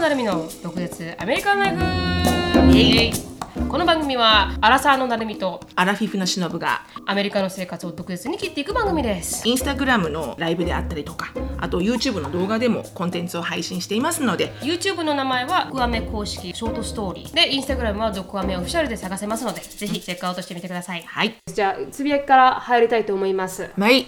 [0.00, 3.68] 野成美の独舌アメリカンライフ。
[3.68, 9.46] この番組はアラサーの成美とアラフィフのしのぶがアメリカの生活を独舌に切っていく番組です。
[9.46, 14.52] インスタグラムのライブであったりとかあと YouTube の動画でもコンテンツを配信していますので。
[14.62, 17.34] YouTube の名前はドクアメ公式ショートストーリー。
[17.34, 21.02] で Instagram はドクアメオフィシャルで探せますのでぜひチェックアウトしてみてください。
[21.02, 21.36] はい。
[21.46, 23.68] じゃあつぶやきから入りたいと思います。
[23.78, 24.06] はい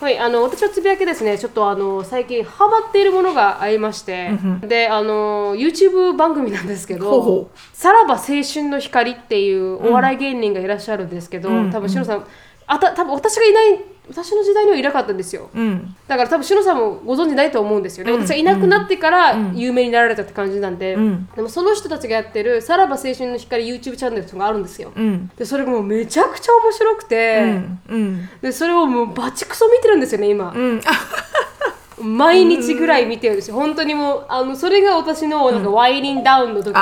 [0.00, 4.30] はい、あの私はつぶやきですね、ちょっとあの最近ハマっているものがありまして、
[4.60, 12.26] であの YouTube 番組なんですけど、さらば青春の光っていうお笑い芸人がいらっしゃるんですけど、多分しのさん、
[12.66, 15.50] あた多分私がいない私の時代にはいなかったんですよ。
[15.52, 15.96] うん。
[16.06, 21.26] だから多分しのさんもご存知ないと思うんですよね、私がいなくなってから有名になられたって感じなんで、ん。
[21.34, 24.92] でもその人たちがやってる「さらば青春の光 YouTube チャンネル」っていうのがあるんですよ。
[24.94, 25.30] うん。
[25.36, 27.80] でそれがもうめちゃくちゃ面白くて、うん。
[27.88, 28.28] うん。
[28.40, 30.54] でそれをもうバチクソ見てるんですよね今、
[32.02, 36.80] 毎日ぐらい見てるんですよ本当にもうあのそれが私のなんかワイリンダウンの時の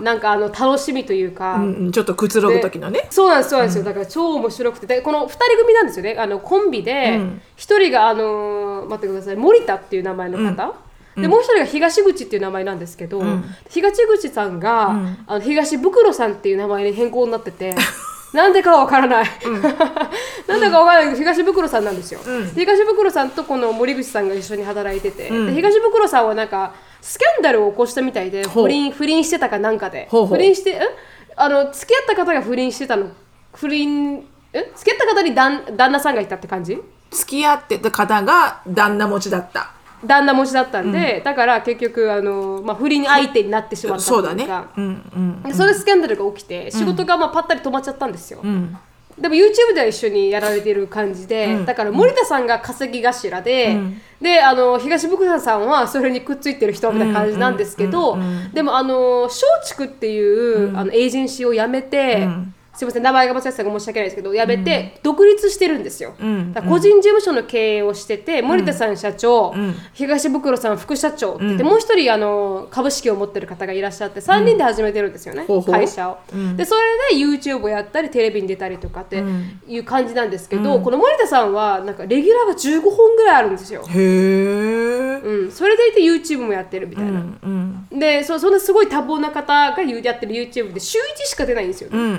[0.00, 3.06] なんかあの楽しみというか、うんちょっとくつろぐ時のね。
[3.10, 4.86] そうなんですそうなんですよ、だから超面白くて。
[4.86, 6.16] でこの2人組なんですよね。
[6.18, 7.42] あのコンビで、うん。
[7.56, 9.36] 1人があのー待ってください。
[9.36, 10.74] 森田っていう名前の方、
[11.16, 13.22] でもう一人が東口っていう名前なんですけど、
[13.68, 14.90] 東口さんが、
[15.26, 17.74] あの東袋さんっていう名前に変更になってて
[18.34, 19.26] なんでかはわからない、
[20.46, 21.10] なんでかわからない。
[21.10, 22.20] けど東袋さんなんですよ、
[22.54, 30.08] 東袋さんとこの森口さんが一緒に働いてて、で東袋さんはなんかスキャンダルを起こしたみたいで不倫不倫してたかなんかで。
[30.10, 30.80] 不倫してん
[31.36, 33.08] あの付き合った方が不倫してたの。
[33.54, 34.70] 不倫え？
[34.74, 36.80] 付き合った方に旦旦那さんがいたって感じ？
[37.10, 39.70] 付き合ってた方が旦那持ちだった
[40.06, 44.42] 旦那持ちだったんで、だから結局あの、まあ、不倫相手になってしまったってそうだね。
[44.42, 45.42] いうかうんうん。
[45.42, 48.76] でそれスキャンダルが起きて仕事がまあパッタリ止まっちゃったんですよ、うん。
[49.18, 53.78] でも YouTube では一緒にやられてる感じで、だから森田さんが稼ぎ頭で、
[54.20, 58.18] であの東福さんはそれにくっついてる人みたいな感じなんですけど、
[58.52, 62.26] でもあの松竹っていう、あのエージェンシーを辞めて、
[62.74, 69.54] すいません名前が間違ってたら申し訳ないですけど辞めて独立してるんですよ、んだから個人事務所の経営をしてて、森田さん社長、
[69.92, 76.18] 東袋さん副社長って言って、もう一人あの株式を持ってる方がいらっしゃって3人で始めてるんですよね、会社を、
[76.56, 79.22] でそれで YouTube をやったりテレビに出たりとかって
[79.68, 92.14] いう感じなんですけど、この森田さんはなんかレギュラーが15本ぐらいあるんですよ、へえうん、それでいて YouTube もやってるみたいな、うんでそそんなすごい多忙な方がやってる YouTube で週1しか出ないんですよね、うんうん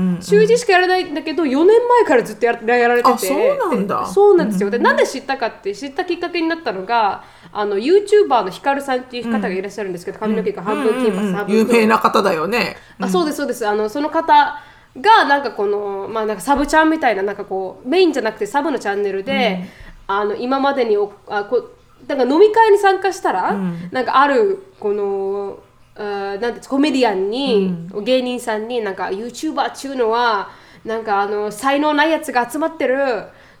[0.00, 3.14] うん週1しかやらないんだけど4年前からずっとややられてて。
[3.14, 4.00] あそうなんだ。
[4.00, 4.70] でそうなんですよ。
[4.70, 12.76] でなんで知ったかって知ったきっかけになったのがあの YouTuber のヒカルさんっていう方がいらっしゃるんですけど、髪の毛が半分金髪、半分有黒名な方だよね。
[12.98, 13.66] あそうですそうです。
[13.66, 14.60] あのその方
[15.00, 19.64] がなんかこの、まあ、なんかサブチャンみたいななんかこうメインじゃなくてサブのチャンネルで、
[20.06, 21.70] あの今までにおあこ
[22.06, 23.54] なんか飲み会に参加したら、
[23.90, 25.58] なんかあるこの
[26.02, 30.50] なんてコメディアンに、芸人さんになんか YouTuber っていうのは
[30.84, 32.96] なんかあの才能ないやつが集まってる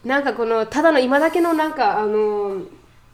[0.04, 2.62] なんかこのただの今だけのなんかあの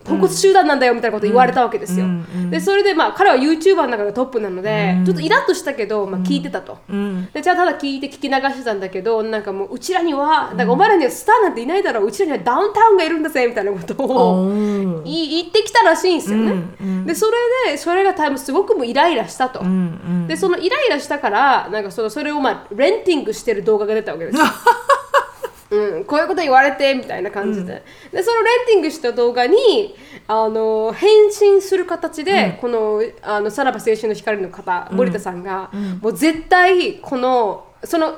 [0.06, 2.06] ポンコツ集団なんだよみたいなこと言われたわけですよ。
[2.50, 6.78] でそれでまあ彼は YouTuber の中でトップなので、ちょっとイラッとしたけど、まあ、聞いてたと。
[7.32, 16.54] でじゃあただ聞いて聞き流してたんだけどなんかもううちらにはだからお前らにはスターなんていないだろううちらにはダウンタウンがいるんだぜみたいなことをうん 言ってきたらしいんですよね。
[17.06, 17.32] でそれ
[17.72, 19.60] でそれが多分すごくもうイライラしたと。
[20.26, 24.44] でそのイライラしたからなんかそのそれをまあレンティングしてる動画が出たわけですよ。
[25.70, 27.82] うん、こういうこと言われてみたいな感じで,、
[28.12, 29.96] でそのレンティングした動画に
[30.28, 38.14] あの返信する形で、このあのさらば青春の光の方、森田さんが、もう絶対このその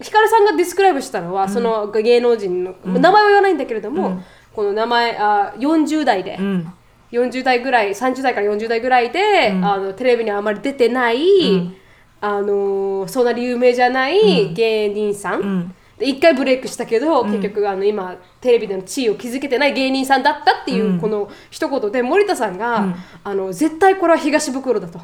[0.00, 4.22] 光さんがディスクライブしたのは、その芸能人の、名前は言わないんだけれども、
[4.54, 6.72] この名前あ40代で、うん。
[7.12, 11.72] 40代ぐらい30代から40代ぐらいで、あのテレビにあまり出てない、
[12.20, 25.00] あのそんなに有名じゃない芸人さん、で一回ブレイクしたけど、結局あの今テレビでの地位を築けてない芸人さんだったっていうこの一言で森田さんが、あの絶対これは東袋だと。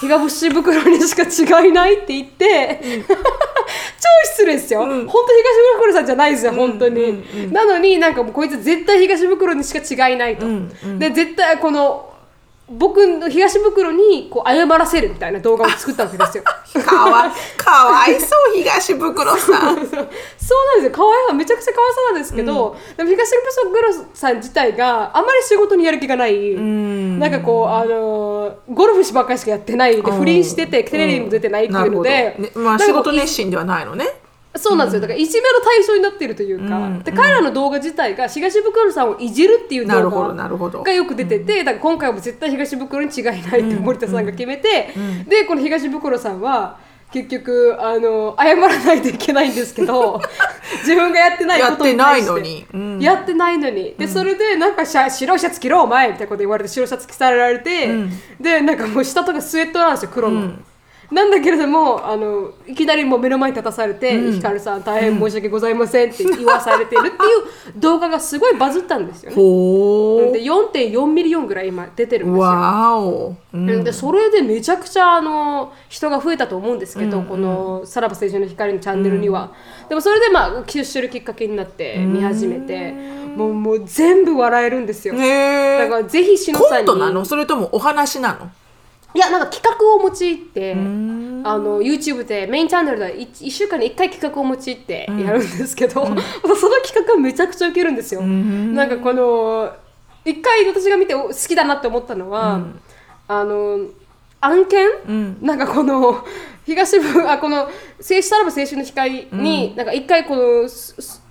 [0.00, 1.22] 東袋にしか
[1.62, 3.14] 違いないって言って、 超
[4.24, 5.16] 失礼ですよ、本当東
[5.76, 10.46] 袋さんじゃないですよ本当に、なのになんかもうこいつ絶対東袋にしか違いないと、
[10.98, 12.10] で絶対この
[12.70, 16.44] 僕の東袋にこう謝らせるみたいな動画を作ったわけですよ。
[16.86, 19.76] かわかわいそう東袋さん。
[19.76, 20.90] そうなんですよ。
[20.92, 23.30] 可愛いめちゃくちゃ可愛そうなんですけど、でも東
[23.64, 34.06] 袋さん自体があんまり仕事にやる気がない、なんかこうあのーゴルフばっかりしかやってないで不倫しててテレビにも出てないっていうので、ねまあ仕事熱心ではないのね
[34.56, 35.00] そうなんですよ。
[35.00, 36.98] だからいじめの対象になっているというか、うん。
[37.00, 40.82] で彼らの動画自体が東袋さんをいじるっていう動なるほど画なるほど。
[40.82, 44.92] がよく出てて、だから今回も絶対東袋に違いないって森田さんが決めて、
[45.28, 46.78] でこの東袋さんは
[47.12, 50.20] 結局あの謝らないといけないんですけど
[50.82, 52.30] 自分がやってないことに対して。
[52.30, 52.66] やってないのに。
[52.72, 53.00] うん。
[53.00, 53.94] やってないのに。
[53.98, 57.88] でそれでなんかシャ白いシャツ着ろお前みたいなこと言われて白シャツ着されられて、
[58.40, 60.54] でなんかもう下とかスウェットなんですよ黒の。
[61.10, 69.36] なんだけれどもあのいきなりもう目の前に立たされて「ヒカルさん大変申し訳ございません」って言わされてるっていう動画がすごいバズったんですよね。
[69.36, 72.42] ほで4.4 million ぐらい今出てるんーですよ。
[72.42, 73.84] わお、うん。
[73.84, 79.50] でそれでめちゃくちゃあの人が増えたと思うんですけど、この「さらば青春の光」のチャンネルには、
[79.88, 82.94] でもそれでまあ吸収るきっかけになって見始めて、
[83.36, 85.24] もうもう全部笑えるんですよ、だか
[86.02, 86.86] らぜひしのさんに。
[86.86, 87.24] コントなの？
[87.24, 88.50] それともお話なの？
[89.12, 96.16] いやなんか企画を用いてあの YouTube でメインチャンネルで 1, 週間に1回企画を用いてやるんですけど、その
[96.82, 99.74] 企画がめちゃくちゃウケるんですよ、なんかこの
[100.24, 102.60] 一回私が見てお好きだなって思ったのは、
[103.26, 103.86] あの
[104.40, 106.24] 案件、なんかこの
[106.64, 107.68] 東部あこの
[107.98, 110.68] 「青さらば青春の光に」なんか一回この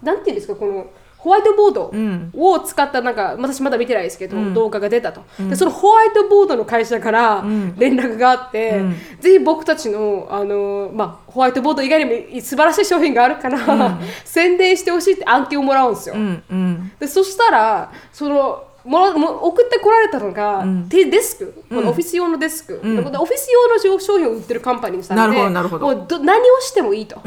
[0.04, 0.88] なんていうんですかこの
[1.20, 1.92] ホワイトボード
[2.34, 7.44] を使ったなんか私まだ見てないですけど、動画が出たと、でそのホワイトボードの会社から
[7.78, 8.82] 連絡があって、
[9.20, 16.44] ぜひ僕たちのあの、まあ、ホワイトボード以外にも素晴らしい商品があるから、 宣伝してほしいって案件をもらうんですよ、うん。
[16.50, 16.92] うん。
[16.98, 25.86] でそしたらそのもらも送ってこられたのが、デデスク、このオフィス用のデスク、でこのオフィス用の商品を売ってるカンパニーさんでなるほどなるほど。
[25.86, 27.22] もうど何をしてもいいと、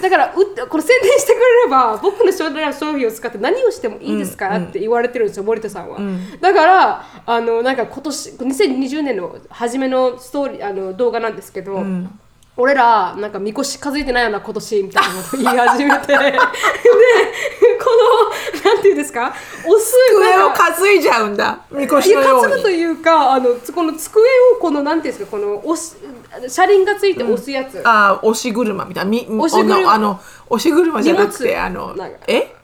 [0.00, 5.98] だから売ってこれ宣伝してくれれば僕の商商品を使って何をしてもいいですからって言われてるんですよ、森田さんは、
[6.40, 11.84] だからあのなんか今年2020年の初めのストーリーあの動画なんですけど、
[12.58, 16.06] 俺らなんかみこし数えてないよな今年みたいなこと言い 始めて。
[16.06, 17.90] でこ
[18.64, 19.34] のなんていうんですか？
[19.66, 21.58] お酢机を担いじゃうんだ。
[21.70, 22.48] みこしのように。
[22.48, 24.22] 担ぐというかあのこの机
[24.56, 25.36] をこのなんていうんですか？
[25.38, 25.96] この押す
[26.48, 29.10] 車輪がついて押すやつ、あー押し車みたいな。
[29.10, 29.92] み押し車。
[29.92, 30.18] あの
[30.48, 31.94] 押し車じゃなくてあの
[32.26, 32.55] え？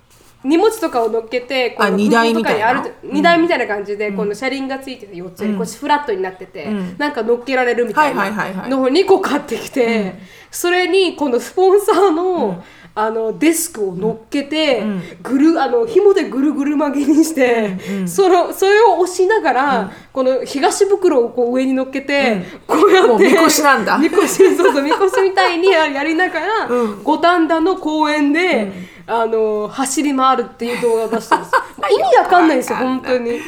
[0.44, 6.68] 荷物とかを乗っけてこのあ荷台みたいな空港とかにある荷台みたいな感じで、この車輪がついてて4つに、こっちフラットになってて、
[6.98, 8.32] なんか乗っけられるみたいない
[8.68, 10.14] のを2個買ってきて、
[10.50, 12.62] それにこのスポンサーの,、
[12.94, 14.82] あのデスクを乗っけて、
[15.22, 23.96] ぐるあの紐でぐるぐる巻きにして、そのそれを押しながら、この東袋をこう上に乗っけて、こうやってもうみこしなんだ。
[23.96, 26.68] みこしそうそうみこしみたいにややりながら、
[27.04, 31.52] 五反田の公園で、あの走り回るっていう動画を出したんです。
[31.90, 33.40] 意味わかんないんですよ本当に。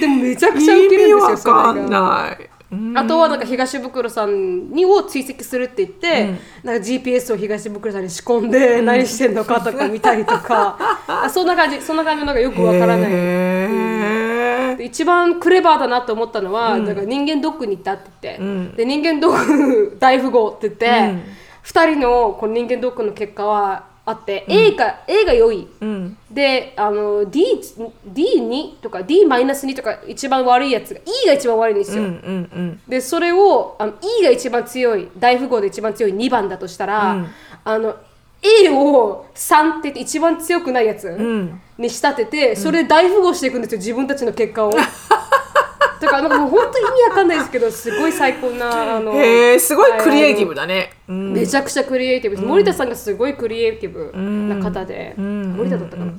[0.00, 2.50] でもめちゃくちゃウケるんですよわかんそれがない。
[2.72, 2.98] うん。
[2.98, 10.76] あとはなんか東袋さんにを追跡するって言って、なんか GPS を東袋さんに仕込んで何してんのかとか見たりとか、
[11.06, 13.10] あそんな感じそんな感じのなんかよくわからない。
[13.10, 14.76] へー。
[14.76, 21.14] で一番クレバーだなと思ったのは、だから人間ドックに行ったって言って、で人間ドック大富豪って言って、
[21.62, 26.16] 二人のこの人間ドックの結果はあって、A が A が良い、うん。
[26.30, 27.44] であの D
[28.12, 32.80] D2 とか D マイナス2とか一番悪いやつが E が一番悪いんですよ、うんうんうん。
[32.88, 37.26] でそれをあの E が一番強い大富豪で一番強い2番だとしたら、
[37.64, 37.96] あの
[38.42, 41.60] A を3って言って一番強くないやつん。
[41.78, 44.72] に仕立てて、それで大富豪していくんですよ自分たちの結果を。
[46.02, 50.90] だからなんかもう本当に意味わかんないですけどすごい最高な あのへえすごいクリエイティブだね。
[51.08, 51.32] うん。
[51.32, 56.12] めちゃくちゃクリエイティブです、森田さんがすごいクリエイティブな方で、森田だったかな、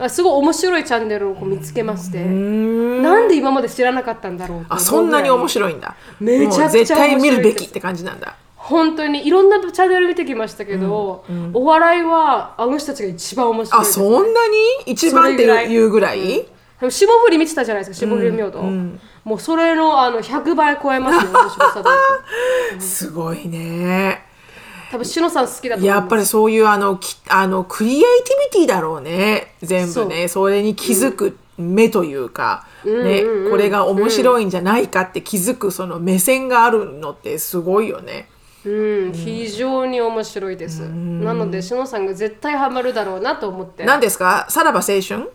[0.00, 0.10] うん。
[0.10, 5.94] すごい面白いチャンネルをこう見つけまして、なんで今まで知らなかったんだろうあそんなに面い白いんだ。
[6.20, 8.34] めちゃくちゃ絶対見るべきって感じなんだ。
[8.56, 13.90] 本当にいろんなチャンネル見てきましたけど、お笑いはあの人たちが一番面白いです。
[13.98, 14.92] あそんなに？
[14.92, 16.20] 一番っていうぐらい？
[16.80, 18.58] でも霜降り見てたじゃないですか霜降り明星、
[19.24, 21.90] もうそれのあの100倍超えますよ 私のサド
[22.78, 24.26] すごいね。
[24.90, 29.54] 多分しのさん好きだと思いやっぱりそういうあのきあのクリエイティビティだろうね。
[29.62, 30.26] 全部ね。
[30.28, 33.22] それに気づく目というか、ね。
[33.50, 38.28] これが面白いんじゃないかって気づくその目線があるのってすごいよね。
[38.64, 40.80] うん、非常に面白いです。
[40.80, 43.84] なので、しのさんが絶対ハマるだろうなと思って。
[43.84, 44.46] 何ですか？
[44.50, 45.30] さらば青春？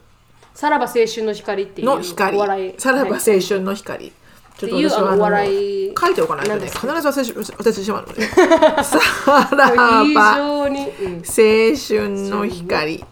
[0.55, 2.37] さらば青春の光っていうの光。
[2.37, 2.73] お笑い。
[2.79, 4.11] さらば青はい春の光。
[4.57, 5.53] ちょっという私はあのお笑
[5.89, 5.93] い。
[5.99, 8.21] 書いておかないとね必ず忘れし忘れてしまうので。
[8.81, 8.99] さ
[9.51, 13.03] ら非ば青春の光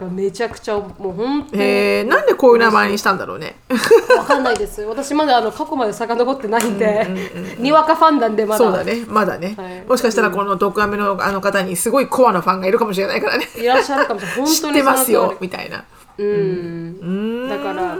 [0.00, 3.56] がめちゃくちゃもう本当にへえなんでこういう名前にしたんだろうね。
[4.16, 4.82] わかんないです。
[4.82, 7.06] 私まだあの過去まで遡ってないんで
[7.58, 8.58] にわかファンなんでまだ。
[8.58, 9.04] そうだね。
[9.06, 9.84] まだね、はい。
[9.86, 13.46] もしかしたらこのドクアメのあの方にすごいコアなファンがいるかもしれないからね。
[13.56, 15.84] いらっしゃるかもしれない本当に知ってますよみたいな。
[16.18, 17.48] うん。
[17.48, 17.96] だから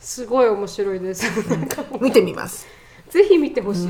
[0.00, 1.26] すごい面白いです。
[2.00, 2.66] 見てみます。
[3.08, 3.88] ぜひ見てほしい、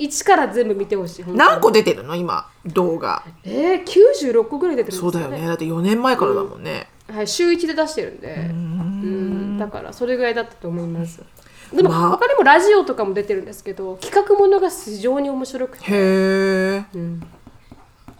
[0.00, 2.16] 一から全部見てほしい何個出てるの？
[2.16, 3.22] 今動画。
[3.44, 5.36] えー、96個ぐらい出てるんそうだですよね。
[5.36, 5.48] よね。
[5.48, 8.34] だって4年前からだもんね、はい、週1で出してるんで。
[8.34, 9.58] うん。
[9.58, 11.22] だからそれぐらいだったと思います。
[11.74, 12.10] でも、まあ。
[12.10, 15.84] 他にもラジオとかも出てるんですけど企画ものが非常に面白くて。
[15.84, 16.84] へえ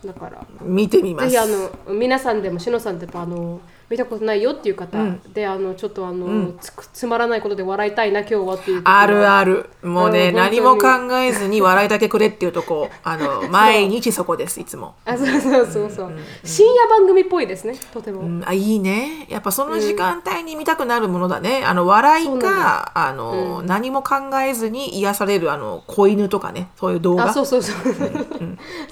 [0.04, 0.46] だから。
[0.60, 1.30] 見てみます。
[1.30, 3.60] ぜひあの皆さんでもしのさんでもあの
[3.90, 4.96] 見たことないよっていう方
[5.34, 8.82] で、あのちょっとあの、つつまらないことで笑いたいな今日はっていう。
[8.84, 9.68] あるある。
[9.82, 12.88] もうね、うん何も本考えずに笑いだけくれっていうとこ。
[13.02, 16.12] あの 毎日そこですいつも、あそうそうそうそう、
[16.44, 18.44] 深夜番組っぽいですねとても、うん。
[18.46, 19.26] あいいね。
[19.28, 26.70] やっぱその時間帯に見たくなるものだね、あの笑いかあの、何も考えずに癒されるあの子犬とかね。
[26.78, 27.30] そういう動画。
[27.30, 27.76] あそうそうそう、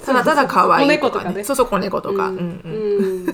[0.05, 1.09] ただただ可愛いとかね。
[1.09, 1.43] 子猫とかね。
[1.45, 3.25] そうそう子猫とか、うん、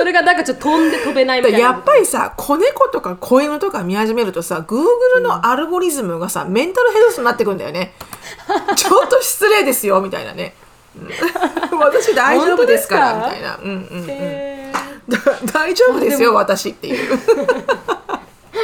[0.00, 1.58] それがなんかちょっと飛んで飛べないみたいな。
[1.58, 7.92] やっぱりさ子猫とか子犬とか見始めるとさ Google のアルゴリズムがさ、メンタルヘルスになってくんだよね。
[8.76, 10.54] ちょっと失礼ですよみたいなね、
[10.96, 11.10] うん。
[11.80, 14.72] 私大丈夫ですからみたいな、うんうんうん、
[15.52, 17.14] 大丈夫ですよ私っていう。
[17.14, 17.99] ー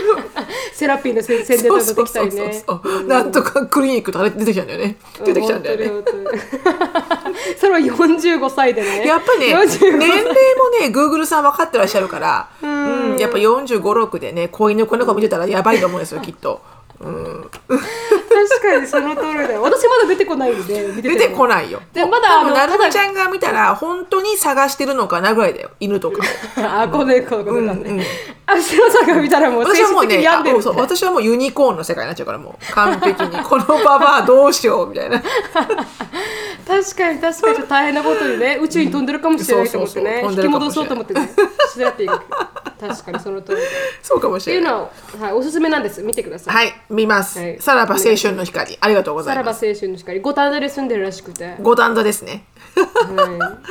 [0.73, 2.65] セラピーの宣宣伝とか出てきたりね。
[3.07, 4.97] なんとかクリニックとか出てきちゃうんだよね。
[5.25, 5.91] 出てきちゃうんだよね。
[7.59, 9.05] それは45歳でね。
[9.07, 12.49] やっぱね45年齢もね Google さん分かってらっしゃるから。
[12.63, 13.17] うん。
[13.19, 16.61] やっぱ4 5 6でね子犬子猫見てたらやばいと思うんですよきっと。
[16.99, 19.63] 確かにその通りだよ。
[19.63, 21.81] 私まだ出てこないんで 出てこいないよ。
[21.93, 25.71] でまだあなるみちゃんが見たら本当に探してるのかなぐらいだよ。
[25.81, 26.23] 犬とか。
[26.57, 28.05] あ子猫のことだね、うんうん。
[28.47, 30.27] あしのさんが見たらもう精私はもうね、
[30.77, 32.73] 私はもうユニコーンの世界になっちゃうからもう。
[32.73, 35.23] 完璧にこのババアどうしようみたいな。
[36.67, 37.69] 確かに確かに。
[37.69, 41.31] 大変なことにね宇宙に飛んでるかもしれないと思ってね、引き戻そうと思ってね
[41.73, 42.21] しらっていく
[42.89, 43.59] 確かにその通り。
[44.03, 44.73] そうかもしてれない。
[44.73, 44.83] いうの
[45.21, 46.03] は、はい、おすすめなんです。
[46.03, 47.61] 見てください、はい見ます、はい。
[47.61, 48.79] さらば青春の光。
[48.81, 49.67] ありがとうござさらばいます。
[49.67, 50.21] 青春の光。
[50.21, 52.45] 五反田で住んでるらしくて、五反田ですね。
[52.75, 53.57] は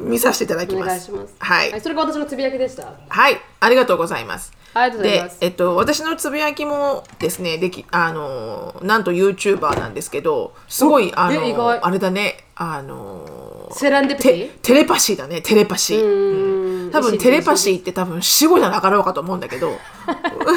[0.00, 0.84] 見させていただい、きます。
[0.84, 1.34] お願いします。
[1.38, 1.80] はい。
[1.80, 2.94] それが私のつぶやきでした。
[3.08, 4.52] はい、ありがとうございます。
[4.72, 11.80] ありがとうございます、でえっと、私のつぶやきもですね、でき、あの、なんと YouTuber なんですけど、すごい、あえ意外。
[11.80, 16.04] の、あれだね、あの、セランデピテティテレパシーだね、テレパシー。
[16.04, 16.90] うん。
[16.90, 19.78] 多分テレパシーって多分死後じゃなかろうかと思うんだけど、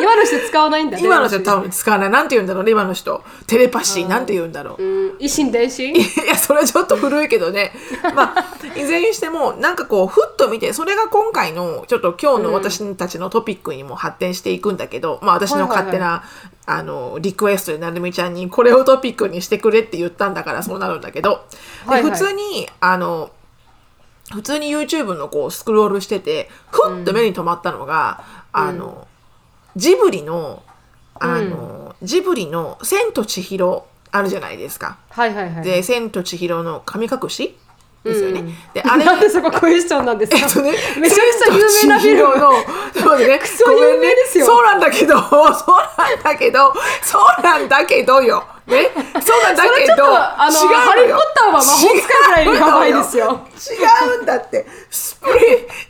[0.00, 2.10] 今の人使わないんだね今の人多分使わない。
[2.10, 3.22] なんて言うんだろうね、今の人。
[3.46, 4.82] テレパシー、なんて言うんだろう。
[4.82, 5.16] うん。
[5.18, 5.94] 維新伝心？
[5.94, 7.72] いや、それはちょっと古いけどね。
[8.14, 16.24] まあ、いずれにしても、なんかこう、ふっと見て、それが今回の、ちょっと今日の私たちのトピックにも発展していくんだけど、まあ私の勝手な、
[16.66, 21.44] あの、リクエストでなるみちゃんに、これをトピックにしてくれって言ったんだからそうなるんだけど、
[21.86, 22.12] ではいはい。
[22.12, 23.30] 普通に、あの、
[24.32, 29.08] 普通に YouTube のこうスクロールしてて、ふっと目に留まったのが、あの、
[29.76, 30.62] ジブリの、
[31.18, 34.98] あの、ジブリの千と千尋あるじゃないですか。
[35.10, 37.56] はいはいはいで「千と千尋の神隠し」
[38.02, 38.40] ですよね。
[38.40, 38.54] うん。
[38.72, 42.52] であれなんでそこクエスチョンなんですか、えっとね、めちゃくちゃ有名なフィルムの、
[42.94, 44.46] そうね、クソ有名ですよ。
[44.46, 45.42] そうなんだけど、そう
[45.98, 46.72] なんだけど、
[47.02, 48.42] そうなんだけどよ。
[48.70, 53.46] ね、そうなんだけど、それちょっとあのハリーポッターは魔法使いぐらいやばいですよ。
[53.70, 54.22] 違う。
[54.22, 54.66] んだって。
[54.90, 55.34] スプリ、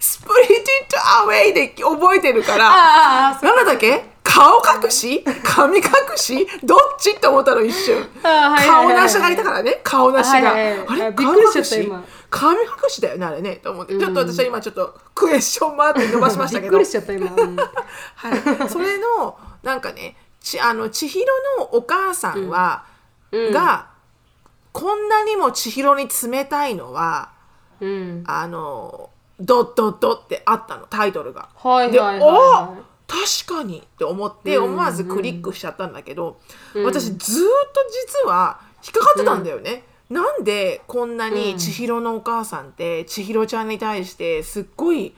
[0.01, 4.05] スプリティットアウェイで覚えてるから、なんだっけ？
[4.23, 5.25] 顔隠し？
[5.43, 5.85] 髪隠
[6.17, 6.47] し？
[6.63, 7.11] どっち？
[7.11, 8.07] って思ったの一瞬。
[8.23, 10.53] 顔なしがいたからね、顔なしが。
[10.53, 10.87] はいはいはい。
[10.89, 11.05] あれ？
[11.07, 12.05] あびっくりしちゃった顔隠今。
[12.31, 13.57] 髪隠しだよね、あれね。
[13.57, 13.99] と思って。
[13.99, 16.79] ちょっと私は今ちょっとクエスチョンマークに伸ばしましたけど。
[16.79, 17.57] びっくりしちゃった今、うん。
[17.59, 18.69] はい。
[18.69, 21.27] それの、なんかね、ちあの、千尋
[21.59, 22.85] のお母さんは、
[23.33, 23.91] が、
[24.73, 27.33] こんなにも千尋に冷たいのは、
[27.81, 31.49] うん、あの、ドッドッドってあったの、タイトルが。
[31.57, 32.31] はいで、はいはい。
[32.31, 36.39] はお確かにって思ってうん思わずクリックしちゃったんだけど、
[36.85, 37.81] 私ずーっと
[38.23, 39.83] 実は引っかかってたんだよね。
[40.09, 45.15] なんでこんなに千尋のお母さんって千尋ちゃんに対してすっごい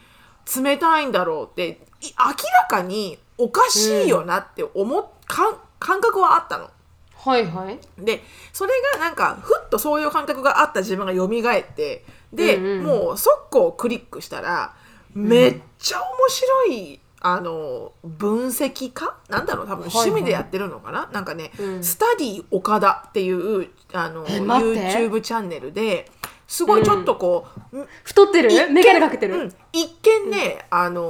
[0.63, 1.69] 冷たいんだろうって
[2.01, 2.27] い明
[2.63, 5.57] らかにおかしいよなって思っ、感
[6.01, 6.71] 覚はあったの。
[7.17, 7.79] はいはい。
[7.99, 8.23] で
[8.53, 12.85] それがなんかふっとそういう感覚があった自分が蘇ってで、うんうん。
[12.85, 14.75] もう速攻クリックしたら
[15.15, 19.15] めっちゃ面白い、あの分析家？
[19.29, 19.67] なんだろう？
[19.67, 20.07] 多分はいはい。
[20.07, 21.85] 趣味でやってるのかな、なんかね、うん。
[21.85, 26.11] スタディ岡田っていうあの YouTube チャンネルで
[26.47, 28.51] すごいちょっとこう、太ってる？
[28.51, 29.35] 眼鏡かけてる？
[29.35, 29.55] うん。
[29.73, 29.89] 一
[30.25, 31.01] 見ね、あの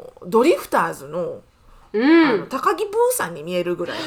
[0.00, 1.42] ードリフターズの,、
[1.94, 2.26] うん。
[2.26, 4.04] あの高木ブーさんに見えるぐらいな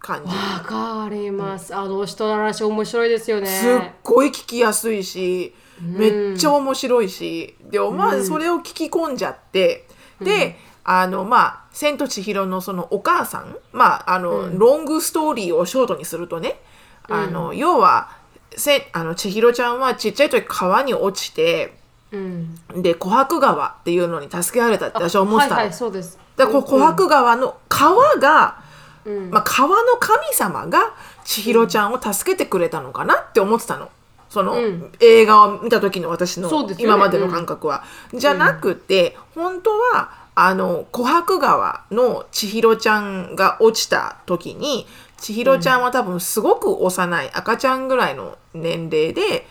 [0.00, 3.46] 感じ、わかります、あの人の話面白いですよね。
[3.46, 7.54] すっごい聞きやすいし、めっちゃ面白いし。
[7.70, 9.86] で思わずそれを聞き込んじゃって、
[10.20, 13.56] であのまあ「千と千尋」のそのお母さん。
[13.72, 16.60] まああの、ロングストーリーをショートにするとね。
[17.08, 18.10] あの、要は
[18.56, 21.76] せあの千尋ちゃんはちっちゃい時川に落ちて
[22.12, 22.54] うん。
[22.76, 25.56] で琥珀川っていうのに助けられたって私は思ってたの。
[25.56, 28.62] はいはいそうですだから琥珀川の川が、
[29.04, 29.30] うん。
[29.30, 30.94] まあ、川の神様が
[31.24, 33.90] 千尋ちゃんを助けてくれたのかなって思ってたの。
[34.30, 34.92] その、うん。
[35.00, 37.84] 映画を見た時の私の今までの感覚は。
[38.14, 44.86] じゃなくて、本当はあの琥珀川の千尋ちゃんが落ちた時に
[45.18, 49.46] 千尋ちゃんは多分すごく幼い赤ちゃんぐらいの年齢で、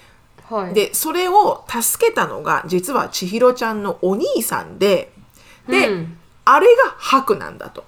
[0.50, 0.74] はい。
[0.74, 5.12] でそれを助けたのが実は千尋ちゃんのお兄さんで
[5.67, 6.19] で、うん
[6.56, 7.84] あれが白なんだと。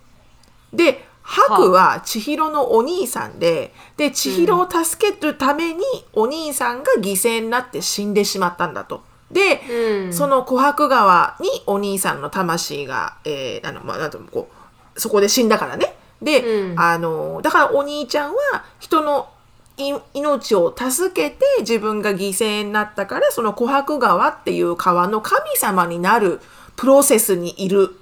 [0.74, 9.04] で白は千尋のお兄さんでで千尋を助けるためにお兄さんが犠牲になって死んでしまったんだと。
[9.32, 9.62] で、
[10.06, 14.50] うんその琥珀川にお兄さんの魂が、えーあのまあ、なんともこ
[14.96, 15.96] うそこで死んだからね。
[16.22, 19.30] で、うんあのだからお兄ちゃんは人の
[19.78, 26.42] い命を助けて自分が犠牲になったからその琥珀川っていう川の神様になる
[26.76, 27.96] プロセスにいる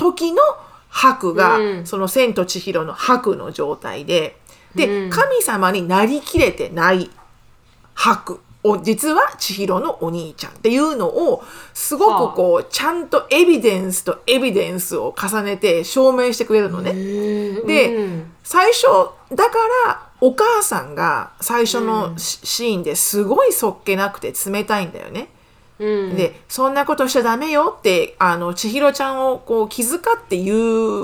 [0.00, 0.42] 時の
[0.88, 1.86] 白が、うん。
[1.86, 4.38] その「千と千尋」の白の状態で
[4.74, 5.10] で、うん。
[5.10, 7.10] 神様になりきれてない
[7.94, 8.40] 白。
[8.62, 11.42] を実は千尋のお兄ちゃんっていうのを
[11.72, 16.92] すごくこうちゃんとエビデンスとエビデンスを重ねて証明してくれるのね。
[16.92, 18.32] で、うん。
[18.42, 18.86] 最初
[19.32, 25.28] だからお母さんが最初のシシーンですごいそっけなくて冷たいんだよね。
[25.80, 26.16] うん。
[26.16, 30.54] でそんなことしちゃダメよってあの千尋ちゃんをこう気遣って言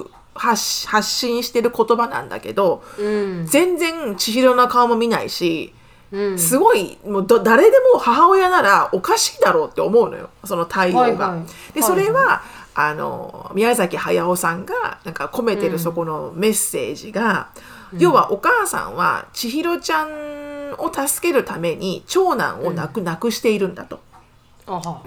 [0.01, 3.03] う発発信してる言葉なんだけどう
[3.43, 3.47] ん。
[3.47, 5.73] 全然千尋の顔も見ないし
[6.13, 6.39] うん。
[6.39, 10.31] すごいもうど誰でも母親ならおかしいだろうって思うのよ。
[10.45, 11.01] その対応が。
[11.01, 11.75] はいはい。
[11.75, 12.43] でそれは、
[12.79, 17.49] あの宮崎駿さんがなんか込めてるそこのメッセージが、
[17.97, 24.01] 要はお母さんは千尋ちゃんを助けるために長男を亡く,、亡くしているんだと。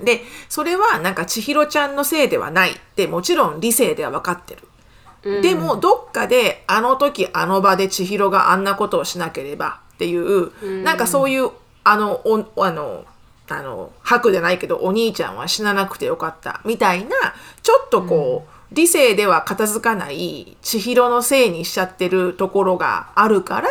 [0.03, 4.67] でそれはなんか千尋ちゃんのせいではないってもちろん理性では分かってる。
[5.23, 5.41] うん。
[5.41, 11.51] でもどっかであの時あの場で千尋があんなことをしなければっていう、なんかそういう
[11.83, 13.05] あのおあの
[13.49, 17.09] あの白じゃないけどお兄ちゃんは死ななくてよかったみたいな
[17.63, 23.69] ちょっとこう、理性では片付かない千尋のせいにしちゃってるところがあるから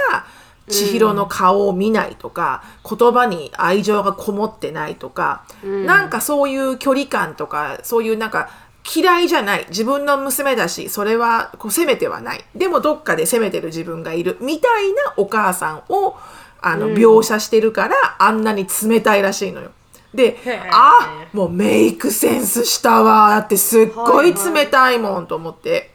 [0.69, 8.51] 千尋の顔を見ないとか、言葉に愛情がこもってないとか、なんかそういう距離感とかそういうなんか
[8.95, 9.67] 嫌いじゃない。
[9.69, 12.45] 自分の娘だしそれはこう責めてはない。
[12.55, 14.39] でもどっかで責めてる自分がいる。
[14.41, 16.17] みたいなお母さんを
[16.61, 19.71] あの描写してるから、あんなに冷たいらしいのよ。
[20.15, 20.39] で
[20.73, 23.29] あもうメイクセンスしたわ。
[23.29, 25.91] だってすっごい冷たいもんと思って。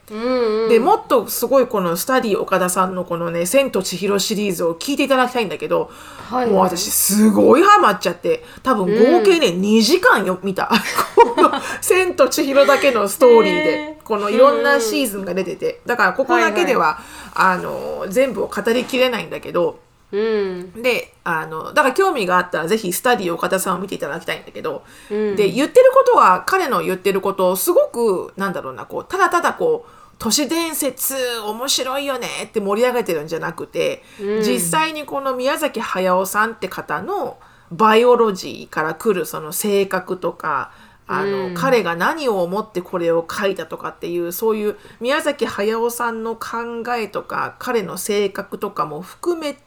[0.68, 5.90] でもっとすごいこのスタディ岡田さんのこのね「千と千尋」シリーズを聞いていただきたいんだけど、
[6.28, 10.70] はいもう私すごいハマっちゃって多分合計ね、2時間よ見た。
[11.16, 11.50] この
[11.80, 14.04] 「千と千尋」だけのストーリーへでー。
[14.04, 15.80] このいろんなシーズンが出てて。
[15.86, 16.98] だからここだけでは、
[17.34, 19.78] あの全部を語りきれないんだけど
[20.14, 20.82] うん。
[20.82, 25.36] であのだから興味があったらぜひスタディ岡田さんを見ていただきたいんだけど、うん。
[25.36, 37.36] で言ってることは彼の言ってることをすごくなんだろうなこうただただこう都市伝説面白いよねって盛り上げてるんじゃなくて、実際にこの宮崎駿さんって方の
[37.72, 40.70] バイオロジーから来るその性格とか
[41.06, 41.54] あの、うん。
[41.54, 49.60] 彼が何を思ってこれを書いたとかっていうそういう宮崎駿さんの考えとか彼の性格とかも含めて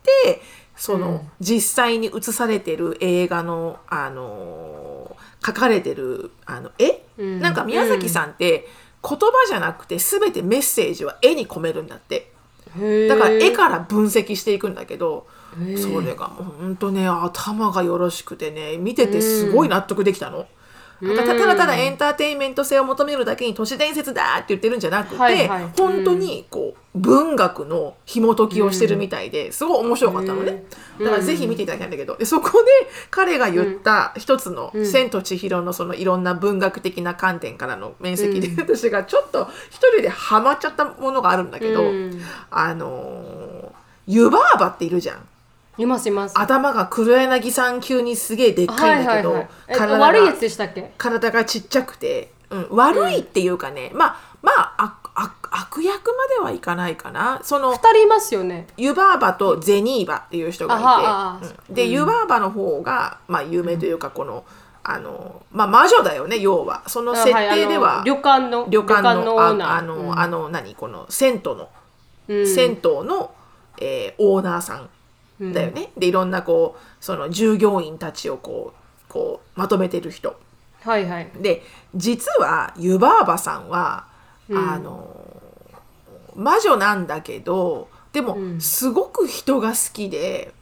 [0.75, 7.39] その、実際に映されてる映画の、あの描かれてるあの絵、うん。
[7.39, 8.67] なんか宮崎さんって
[9.03, 12.31] 言葉じゃなくて全てメッセージは絵に込めるんだって。
[13.07, 15.25] だから絵から分析していくんだけど
[15.77, 20.45] それがもうほんとね頭がよろしくてね見ててすごい納得できたの。
[20.99, 25.69] ただただエンターテインメント性を求めるだけに都市伝説だって言ってるんじゃなくて、はいはい。
[25.77, 30.63] 本当にこう文学の紐解きをしてるみたいですごい面白かったのね、
[30.97, 31.05] うん。
[31.05, 32.17] だからぜひ見ていただきたいんだけど。
[32.17, 32.67] でそこで
[33.11, 42.21] 彼が言った一つの「千と千尋」のそのいろんな文学的な観点からの面積で、私がちょっと一人でハマっちゃったものがあるんだけど、うん。
[42.49, 45.27] あのー湯婆婆っているじゃん。
[45.77, 46.39] いますいます。
[46.39, 50.91] 頭が黒柳さん級にすげえでっかいんだけど、え体悪いやつがでしたっけ？
[50.97, 54.97] 体がちっちゃくて、うん、悪いっていうかね、まあまあ
[55.49, 57.39] 悪役まではいかないかな。
[57.43, 58.67] その二人いますよね。
[58.77, 61.73] ユバーバとゼニーバっていう人がいてあはあうん。
[61.73, 64.45] で、ユバーバの方が、まあ、有名というかこの
[64.83, 66.83] あの、まあ、魔女だよね要は。
[66.87, 69.69] その設定では、あい旅館の旅館のオーナー。
[69.69, 70.19] ああの、うん。
[70.19, 70.75] あの何？
[70.75, 71.69] この銭湯の、
[72.27, 72.47] うん。
[72.47, 73.31] 銭湯の、
[73.79, 74.89] えーオーナーさん
[75.39, 80.39] だよね、でいろんなこうその従業員たちをこうこうまとめてる人。
[80.81, 81.29] はいはい。
[81.39, 81.63] で
[81.95, 84.07] 実は湯婆婆さんは、
[84.49, 85.41] あの
[86.35, 90.53] 魔女なんだけどでも、すごく人が好きで、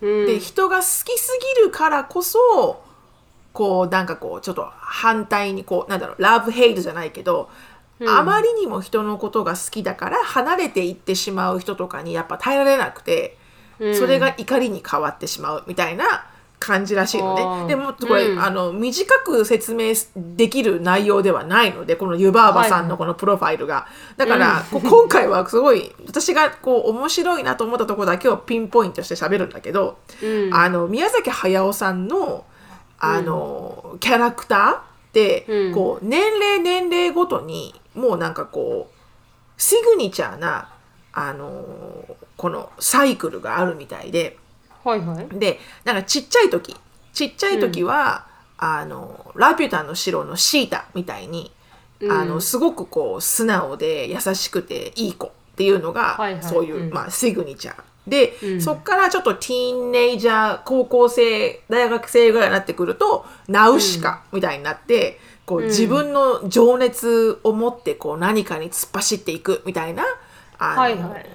[0.00, 0.26] うん。
[0.26, 0.86] で人が好き
[1.18, 2.82] すぎるからこそ
[3.52, 7.48] こうなんかこうちょっと反対にこうなんだろうラブヘイトじゃないけど、
[8.08, 13.38] あまりにも人のことが好きだから離れていってしまう人とかにやっぱ耐えられなくて、
[13.94, 16.26] それが怒りに変わってしまうみたいな
[16.64, 17.68] 感じらしいのね。
[17.68, 18.42] でもこれ、うん。
[18.42, 23.86] あの短く説明できる内容ではないのでこの湯婆婆さんのこのプロファイルが。
[24.16, 30.54] だから、こう今回はすごい私がこう面白いなと思ったところだけをピンポイントして喋るんだけど、うん。
[30.54, 32.44] あの宮崎駿さんの
[32.98, 34.82] あの、キャラクターっ
[35.12, 35.74] て、うん。
[35.74, 40.70] こう年齢年齢ごとにもうなんかこうシグニチャーな
[41.14, 41.64] あの
[42.36, 44.36] このサイクルがあるみたいで。
[44.84, 45.38] はいはい。
[45.38, 46.76] でなんかちっちゃい時
[47.14, 48.26] ちっちゃい時は、
[48.58, 51.52] あのラピュタの城のシータみたいに、
[52.10, 56.42] あのすごくこう素直で優しくていい子っていうのが、はいはい。
[56.42, 56.92] そういう、うん。
[56.92, 58.60] まあ、シグニチャーで、うん。
[58.60, 70.04] そっからちょっとティーンネイジャー高校生大学生ぐらいになってくるとナウシカみたいになって、こう自分の情熱を持ってこう何かに突っ走っていくみたいな
[70.68, 71.26] はいはい。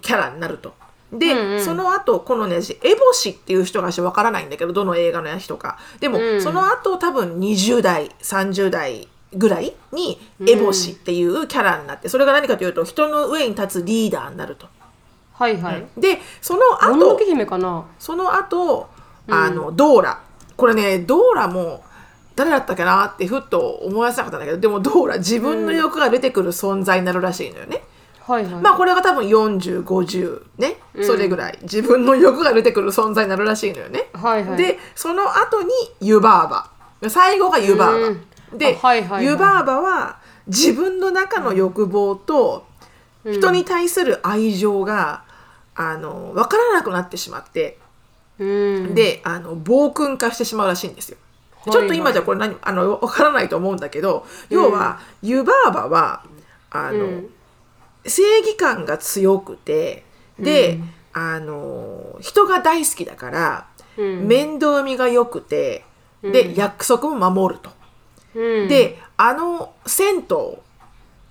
[0.00, 0.74] キャラになると。
[1.12, 1.64] で、うんうん。
[1.64, 5.78] その後このね私エボシっていう人が私わからないんだけどどの映画の人か。
[6.00, 6.42] でも、うん。
[6.42, 14.66] その後多分20代30代ぐらいにエボシっていうキャラになってそれが何かというと人の上に立つリーダーになると。
[15.32, 15.86] はいはい。
[15.96, 17.84] でその後け姫かな。
[17.98, 18.88] その後
[19.28, 20.20] あの、ドーラ。
[20.56, 21.82] これねドーラも
[22.36, 27.82] 誰だったっけなってふっと思い出せなかったんだけどでもドーラ自分の欲が出てくる存在になるらしいのよね。
[28.26, 28.62] はいはい。
[28.62, 31.58] まあこれが多分4050ね、それぐらい。
[31.62, 34.08] 自分の欲が出てくる存在になるらしいのよね。
[34.14, 34.56] はいはい。
[34.56, 36.70] でその後に湯婆婆。
[37.10, 38.10] 最後が湯婆婆、う
[38.54, 38.58] ん。
[38.58, 39.24] で、あはいはいはい。
[39.24, 42.66] 湯婆婆は自分の中の欲望と
[43.24, 45.24] 人に対する愛情が、
[45.76, 47.78] あの分からなくなってしまって、
[48.38, 48.94] うん。
[48.94, 51.18] であの暴君化してしまうらしいんですよ。
[51.18, 51.24] はい
[51.72, 56.22] ちょっと今じゃこれ何あの分からないと思うんだけど要は湯婆婆は
[56.70, 57.33] あの、うん
[58.06, 60.04] 正義感が強くて
[60.38, 60.78] で、
[61.12, 64.26] あの人が大好きだから、うん。
[64.26, 65.84] 面倒見が良くて
[66.22, 67.70] で、約束も守ると。
[68.34, 68.68] うん。
[68.68, 70.22] であの銭湯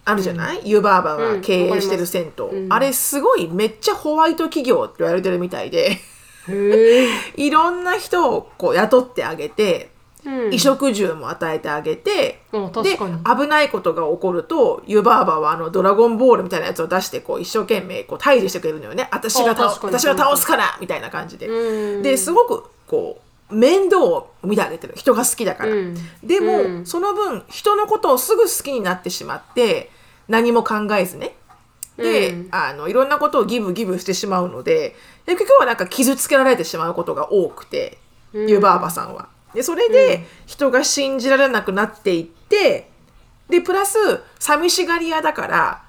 [0.06, 2.74] あるじゃない、湯婆婆が経営してる銭湯、うん。
[2.74, 5.98] あれすごいめっちゃホワイト企業って言われてるみたいで。
[7.38, 9.92] いろんな人をこう雇ってあげて、
[10.26, 10.34] うん。
[10.46, 19.08] 衣食住も与えてあげて、うん確で危ないことが起こると湯婆婆はあのドラゴンボールみたいなやつを出してこう一生懸命こう退治してくれるのよね。
[19.12, 22.04] 私が私が倒すからみたいな感じで、うん。
[22.04, 25.96] ですごくこう面倒を見てあげてる人が好きだから、うん。
[26.24, 26.86] でも、うん。
[26.86, 29.90] その分人のことをすぐ好きになってしまって
[30.28, 31.36] 何も考えずね。
[31.98, 32.48] で、うん。
[32.52, 37.98] あのいろんなことをギブギブしてしまうのでで結局はなんか傷つけられてしまうことが多くて、
[38.34, 38.50] うん。
[38.50, 39.33] 湯婆婆さんは。
[39.54, 42.90] でそれで人が信じられなくなっていって
[43.50, 43.98] でプラス
[44.40, 45.84] 寂しがり屋だから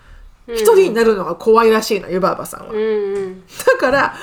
[0.47, 2.73] 一人になるのが怖いらしいの湯婆婆さんは。
[2.73, 3.47] うんうん。
[3.47, 4.15] だから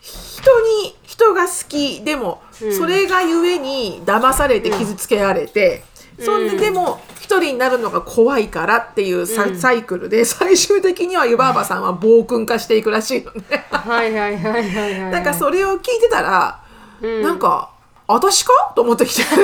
[0.00, 2.42] 人に人が好きでも、
[2.76, 5.84] それがゆえに騙されて傷つけられて、
[6.18, 13.64] そんででも一人になるのが怖いからっていうサ,、サイクルで最終的には湯婆婆さんは暴君化していくらしいのね。
[13.70, 15.10] はいはいはいはいはいはい。
[15.12, 16.62] なんかそれを聞いてたら、
[17.00, 17.22] うん。
[17.22, 17.70] なんか
[18.06, 18.52] 私か？
[18.74, 19.22] と思ってきて。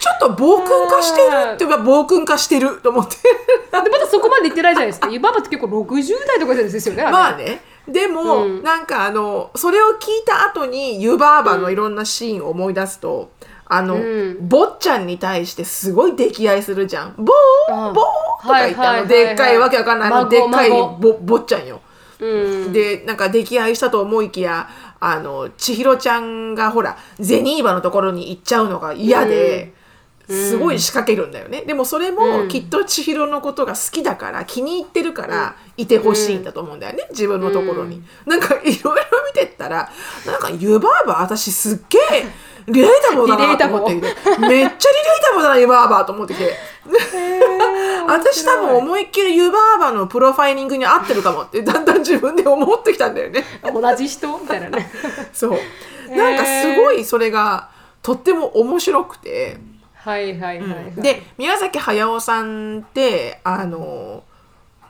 [0.00, 3.16] ちょっと暴君化してるって暴君化してると思って。
[3.16, 5.08] でまだそこまで言ってないじゃないですか。
[5.08, 7.62] 湯婆婆って結構60代とかですよねまあね。
[7.86, 8.62] でも、うん。
[8.62, 13.30] なんかあのそれを聞いた後に湯婆婆のいろんなシーンを思い出すと、
[13.66, 14.36] あの、うん。
[14.40, 18.04] 坊ちゃんに対してすごい溺愛するじゃん「ボーあボー」
[18.42, 20.08] とか言って、あのでっかいわけわかんない。
[20.08, 21.80] あの孫でっかい坊ちゃんよ。
[22.20, 22.72] うん。
[22.72, 24.68] でなんか溺愛したと思いきや
[25.00, 29.72] あの千尋ちゃんがほらゼニーバのところに行っちゃうのが嫌で、
[30.28, 38.82] すごい仕掛けるんだよね、でもそれもきっと千尋のことが好きだから気に入ってるからいてほしいんだと思うんだよね自分のところに、なんかいろいろ
[39.26, 39.90] 見てったら
[40.26, 42.24] なんか湯婆婆私すっげえ
[42.72, 43.94] リレータボーだなと思って。
[43.94, 44.70] めっちゃリレー
[45.22, 46.56] タボーだな湯婆婆と思ってきて。
[48.06, 53.44] 私多分思いっきり湯婆婆のプロファイリングに合ってるかもってだんだん自分で思ってきたんだよね。
[53.62, 54.38] 同じ人？
[54.38, 54.90] みたいなね。
[55.32, 55.58] そう。
[56.16, 57.68] なんかすごいそれが
[58.02, 59.58] とっても面白くて、
[59.94, 61.02] はいはいはい、はい。
[61.02, 64.24] で宮崎駿さんってあの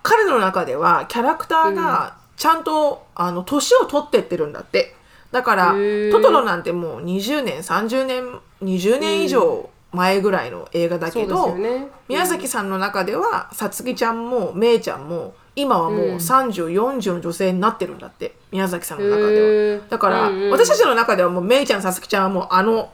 [0.03, 4.95] 彼の中ではキャラクターがちゃんと、あの年を取ってってるんだって
[5.33, 5.75] だから
[6.13, 11.89] トトロなんてもう20年30年20年以上前ぐらいの映画だけど、そうですよね。
[12.09, 16.17] 宮崎さんの中ではさつきちゃんもめいちゃんも今はもううん。
[16.17, 19.89] 3040の女性になってるんだって宮崎さんの中では。
[19.89, 20.51] だから、うんうん。
[20.51, 22.93] 私たちの中ではもうめいちゃんさつきちゃんはもうあの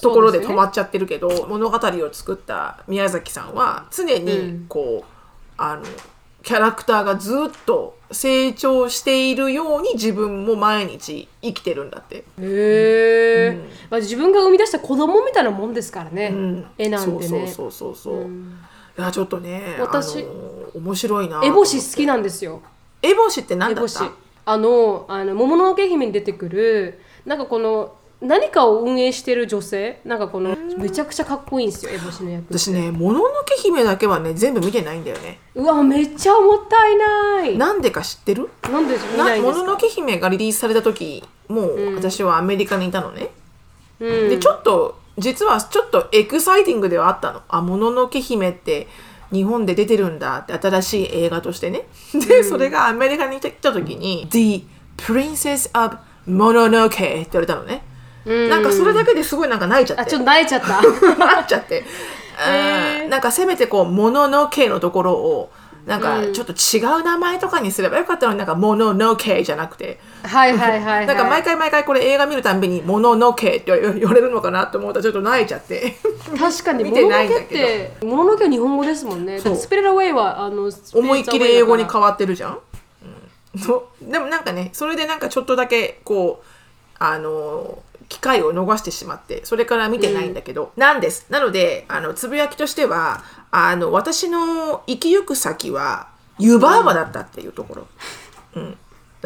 [0.00, 5.06] ところで止まっちゃってるけど、物語を作った宮崎さんは常にこう、
[5.58, 5.82] あの
[6.42, 12.16] キャラクターがずっと成長しているように自分も毎日生きてるんだって。
[12.16, 16.66] へえ、まあ、自分が生み出した子供みたいなもんですからね、うん。
[16.76, 17.28] 絵なんてね。
[17.28, 18.30] そうそうそうそう。
[18.98, 20.28] いやちょっとね私あの
[20.74, 22.60] 面白いなエボシ好きなんですよ。
[23.02, 24.10] エボシって何だった？
[24.46, 35.38] あのあの桃のけ姫に出てくるなんかこの何かを運営してる女性なんかこのめちゃくちゃかっこいいんですよの役私ね「もののけ姫」だけはね全部見てないんだよね。
[35.54, 37.56] うわめっちゃもったいない。
[37.56, 38.42] ななんでか知ってる？
[38.42, 39.60] んで見なないんですか？
[39.60, 43.30] もののけ姫がリリースされた時もう私はアメリカにいたのね、
[44.00, 44.28] うん。
[44.28, 47.42] でちょっと実はちょっとエキサイティングではあったの。
[47.48, 48.86] あもののけ姫って
[49.32, 51.86] 日本で出てるんだって新しい映画としてね。
[52.28, 54.66] で、それがアメリカに来た時に「The
[54.98, 55.96] Princess of
[56.28, 57.84] Mononoke」って言われたのね、
[58.48, 60.02] なんかそれだけですごいなんか泣いちゃって。
[60.02, 60.80] あちょっと泣いちゃった。
[61.18, 61.84] なっちゃって、
[63.08, 65.50] なんかせめてこう「もののけ」のところを
[65.86, 69.98] なんかちょっと違う名前とかにすればよかったのになんか「もののけ」じゃなくて。
[70.22, 75.96] はいはいはい、はい、なんか毎回毎回これ映画見るたんびに「もののけ」って言わ れるのかなと思ったらちょっと泣いちゃって。
[76.38, 79.38] 確かに見てないんだもののけってもののけは日本語ですもんね。
[79.40, 82.58] スピリットウェイはあの思いっきり英語に変わわってるじゃん、
[84.02, 86.46] うん、でもなんかねそれでなんかちょっとだけこう
[86.98, 87.78] あの
[88.10, 91.26] 機会を逃してしまってそれから見てないんだけど、なんです。
[91.30, 97.86] なのであのつぶやきとしてはあの私の生きゆく先は湯婆婆だったっていうところ、
[98.56, 98.76] うん、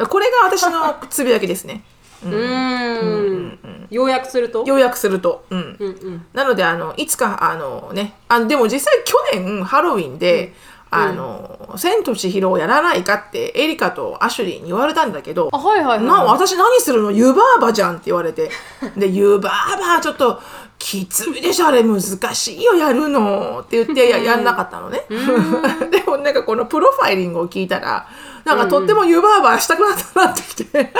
[0.07, 1.83] これが私のつぶやきですね。
[2.23, 3.87] うーん。
[3.89, 4.63] 要約すると？
[4.67, 6.25] 要約すると、うん、うんうん。
[6.33, 10.53] なのであのいつかあのねあでも実際去年ハロウィンで、
[10.95, 17.11] あの「千と千尋」をやらないかってエリカとアシュリーに言われたんだけどあはいはいはいな私何するの？
[17.11, 18.49] 湯婆婆じゃんって言われて。
[18.95, 20.39] で湯婆婆ちょっと
[20.77, 23.61] きついでしょあれ難しいよやるの。
[23.63, 25.05] って言って ややんなかったのね。
[25.91, 28.05] でもなんかこのプロファイリングを聞いたら
[28.43, 30.93] なんかとっても湯婆婆したくなったなってきて。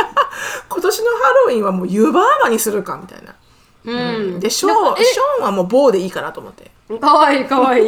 [0.69, 3.33] 今年のハロウィンはもう湯婆婆にするかみたいな。
[3.85, 4.39] うん。
[4.39, 6.71] でショーンショーンはもう棒でいいかなと思って。
[6.99, 7.83] かわいいかわい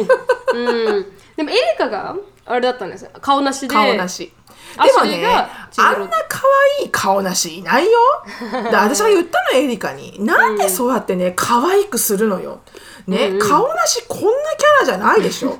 [0.54, 1.06] うん
[1.38, 3.10] でもエリカがあれだったんですよ。
[3.20, 3.68] 顔なしで。
[3.68, 4.32] 顔なし。
[4.76, 6.42] アでもねあんな可
[6.80, 7.90] 愛い顔なしいないよ。
[8.68, 10.18] で私が言ったのエリカに。
[10.24, 12.60] なんでそうやってね可愛くするのよ。
[13.06, 15.50] ね、顔なしこんなキャラじゃないでしょ。
[15.54, 15.58] って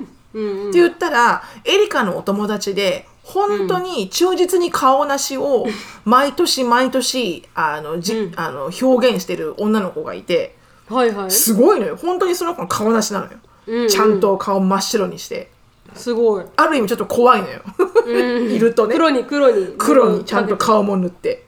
[0.73, 5.65] 言ったらエリカのお友達で本当に忠実に顔なしを
[6.03, 10.57] 毎年毎年あのじ、あの表現してる女の子がいて
[10.89, 11.31] はいはい。
[11.31, 11.95] すごいのよ。
[11.95, 13.31] 本当にその子の顔なしなのよ、
[13.67, 13.87] うんうん。
[13.87, 15.49] ちゃんと顔真っ白にして
[15.95, 16.45] すごい。
[16.55, 17.61] ある意味ちょっと怖いのよ、
[18.07, 18.95] いるとね。
[18.95, 19.75] 黒に黒に。
[19.77, 21.45] 黒にちゃんとか顔も塗って、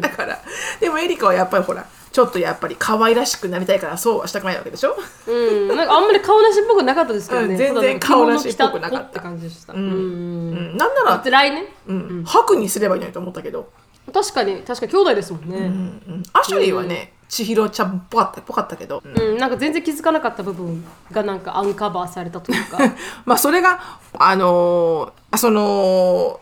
[0.00, 0.40] だから
[0.80, 5.68] でもエリカはやっぱりほらちょっとやっぱり可愛らしくなりたいからそうはしたくないわけでしょ、うん。
[5.68, 7.48] なんかあんまり顔なしっぽくなかったですけどね。
[7.48, 9.20] うん全然顔なしっぽくなかった。
[9.20, 9.72] 感じでした。
[9.72, 9.80] うん。
[9.80, 12.24] うん、なんなら、来年うん。
[12.24, 13.70] 白にすればいいのにと思ったけど、
[14.12, 15.56] 確かに確かに兄弟ですもんね。
[15.56, 16.22] うん。
[16.32, 19.38] アシュリーはね、千尋ちゃんっぽかったっぽかったけど、うん。
[19.38, 22.78] なんか全然気づかなかった部分がなんかアンカバーされたというか。
[23.24, 23.80] まあそれが
[24.18, 26.40] あのーその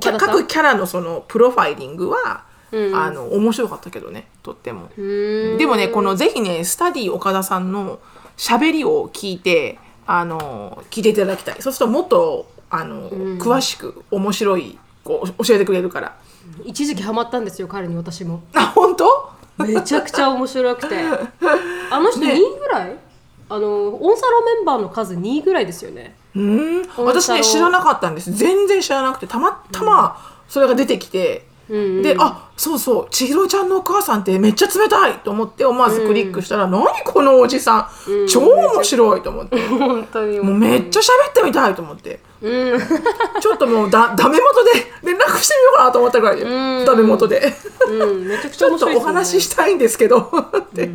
[0.00, 2.94] 各キャラのそのプロファイリングは、うん。
[2.94, 4.88] あの面白かったけどねとっても。
[4.96, 5.00] う
[5.54, 5.58] ん。
[5.58, 7.98] でもねこのぜひねスタディ岡田さんの
[8.36, 11.56] 喋りを聞いてあの聞いていただきたい。
[11.60, 16.16] そうするともっとあの、詳しく面白いこう教えてくれるから。
[16.64, 18.42] 一時期ハマったんですよ彼に私も。
[18.54, 19.33] あ本当？
[19.58, 20.96] めちゃくちゃ面白くて。
[21.90, 22.96] あの人2位ぐらい、
[23.48, 26.16] あのオンサロメンバーの数2位ぐらいですよね。
[26.34, 28.32] うーん私ね知らなかったんです。
[28.32, 30.16] 全然知らなくてたまたま
[30.48, 31.46] それが出てきて。
[31.68, 33.08] であそうそう。
[33.10, 39.58] 千尋ちゃんのお母さんってめっちゃ冷たいと思って思わずクリックしたら、何このおじさん、超面白いと思って。
[39.68, 40.40] 本当に。
[40.40, 42.20] もうめっちゃ喋ってみたいと思って、
[43.40, 44.70] ちょっともうだダメ元で
[45.02, 46.44] 連絡してみようかなと思ったぐらいで、
[46.84, 47.52] ダメ元で。
[47.88, 48.28] うん。
[48.28, 49.14] めちゃくちちょっとおゃ面白いですよね。
[49.14, 50.90] 話ししたいんですけどって、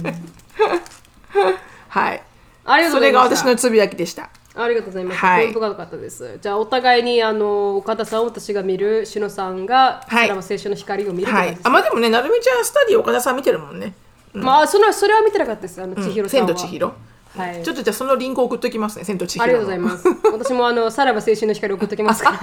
[1.87, 2.23] はい。
[2.65, 3.45] ありがとそうれがございました。
[3.45, 4.29] 私のつぶやきでした。
[4.55, 5.17] ありがとうございます。
[5.17, 5.43] はい。
[5.45, 6.37] 興味深かったです。
[6.41, 10.27] じゃあお互いにあの岡田さん私が見る、しのさんがはい。
[10.27, 11.59] ドラマ青春の光を見るとかです、はい。
[11.63, 13.93] あまあでもねなるみちゃんスタディ岡田さん見てるもんね。
[14.33, 15.81] まあそのそれは見てなかったです。
[15.81, 16.47] あの千尋さん千は。
[16.47, 16.93] と千尋
[17.35, 17.63] はい。
[17.63, 20.07] ちょっとじゃあそのリンク送っときますね千と千尋のありがとうございます。
[20.31, 22.39] 私もあのさらば青春の光送っときますか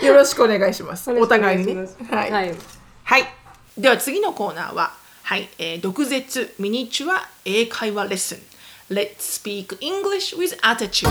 [0.00, 0.06] ら。
[0.06, 1.10] よろしくお願いします。
[1.12, 2.14] お互いにねお願します。
[2.14, 2.30] はい。
[2.30, 2.36] は
[3.04, 3.80] はいい。
[3.80, 8.38] では次のコーナーは、はい、えー、毒舌ミニチュア英会話レッスン。
[8.90, 11.08] Let's speak English with attitude.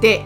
[0.00, 0.24] で、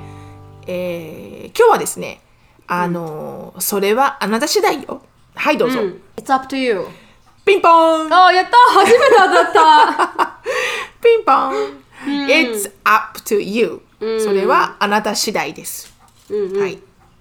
[0.67, 2.21] えー、今日はですね、
[2.67, 5.03] あのーそれはあなた次第よ。
[5.35, 5.81] はい、どうぞ。
[6.17, 6.87] It's up to you.
[7.45, 8.13] ピンポーン。
[8.13, 8.57] あやった。
[8.73, 10.39] 初めて当たった。
[11.03, 11.85] ピンポーン。
[12.27, 13.81] It's up to you、
[14.23, 15.93] それはあなた次第です。
[16.31, 16.79] はい。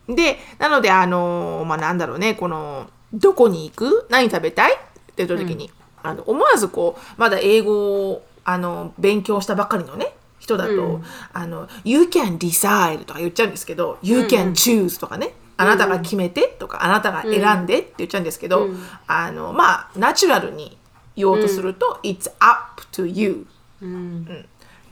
[0.08, 4.08] で、なので、あのーまあ、なんだろうね、この、どこに行く？
[4.10, 4.74] 何食べたい？
[4.74, 4.76] っ
[5.16, 15.34] て言った時に、あの思わずこう、まだ英語を、あの、勉強したばっかりのね、人だと、あの、You can decide とか言っちゃうんですけど、You can choose とかね、
[15.64, 18.68] あなたが決めてとか、あなたが選んでって言っちゃうんですけど、
[19.08, 20.78] あの、まあ、ナチュラルに
[21.16, 23.48] 言おうとすると、It's up to you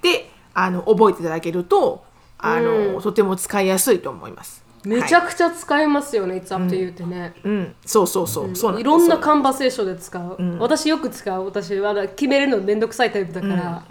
[0.02, 2.04] であの覚えていただけると
[2.38, 4.61] あの、とても使いやすいと思います。
[4.84, 7.34] めちゃはいくちゃ使えますよね、It's up to you ってね。
[7.44, 10.38] うん、そうそうそう、そういろんなカンバセーションで使う。
[10.60, 11.46] 私よく使う。
[11.46, 13.84] 私は決めるのめんどくさいタイプだから。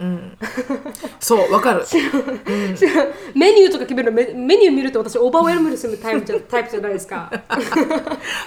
[1.19, 1.85] そうわかる。
[3.35, 7.31] メニューとか決めるのメメニュー見ると私オーバーウェルムにするタイプじゃタイプじゃないですか。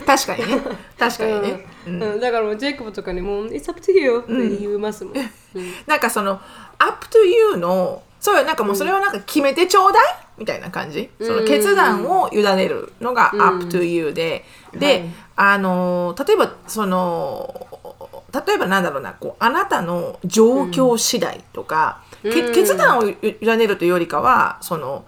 [0.06, 0.60] 確かにね、
[0.98, 1.66] 確かにね。
[1.86, 5.14] うん、だからもうジェイコブとかにもう「It's up to you」って言いますもん。
[5.86, 6.40] なんかその
[6.78, 8.44] up to you のそうよ。
[8.44, 10.04] なんかもうそれはなんか決めてちょうだい
[10.38, 11.10] みたいな感じ？
[11.20, 15.04] その決断を委ねるのが up to you で、で、はい。
[15.36, 17.66] あの例えばその
[18.46, 25.04] 例えばなんだろうなこうあなたの状況次第とか、け決断を委ねるというよりかはその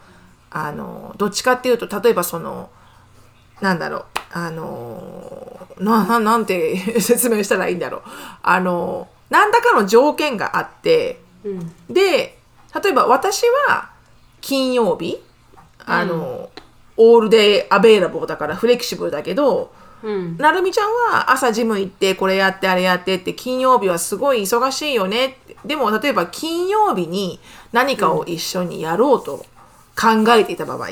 [0.51, 2.71] あのどっちかっていうと例えばその
[3.61, 8.03] なんだろうあのなななんて 説明したらいいんだろう。
[8.43, 11.73] あの何らかの条件があってうん。
[11.89, 12.39] で
[12.83, 13.91] 例えば私は
[14.47, 15.21] 金曜日
[15.85, 16.51] あの、
[16.97, 19.73] オールデイアベイラボーだからフレキシブルだけど
[20.05, 20.37] うん。
[20.37, 25.39] なるみちゃんは朝ジム行ってこれやってあれやってって金曜日はすごい忙しいよね。
[25.65, 27.41] でも例えば金曜日に
[27.73, 29.45] 何かを一緒にやろうと
[30.01, 30.91] 考えていた場合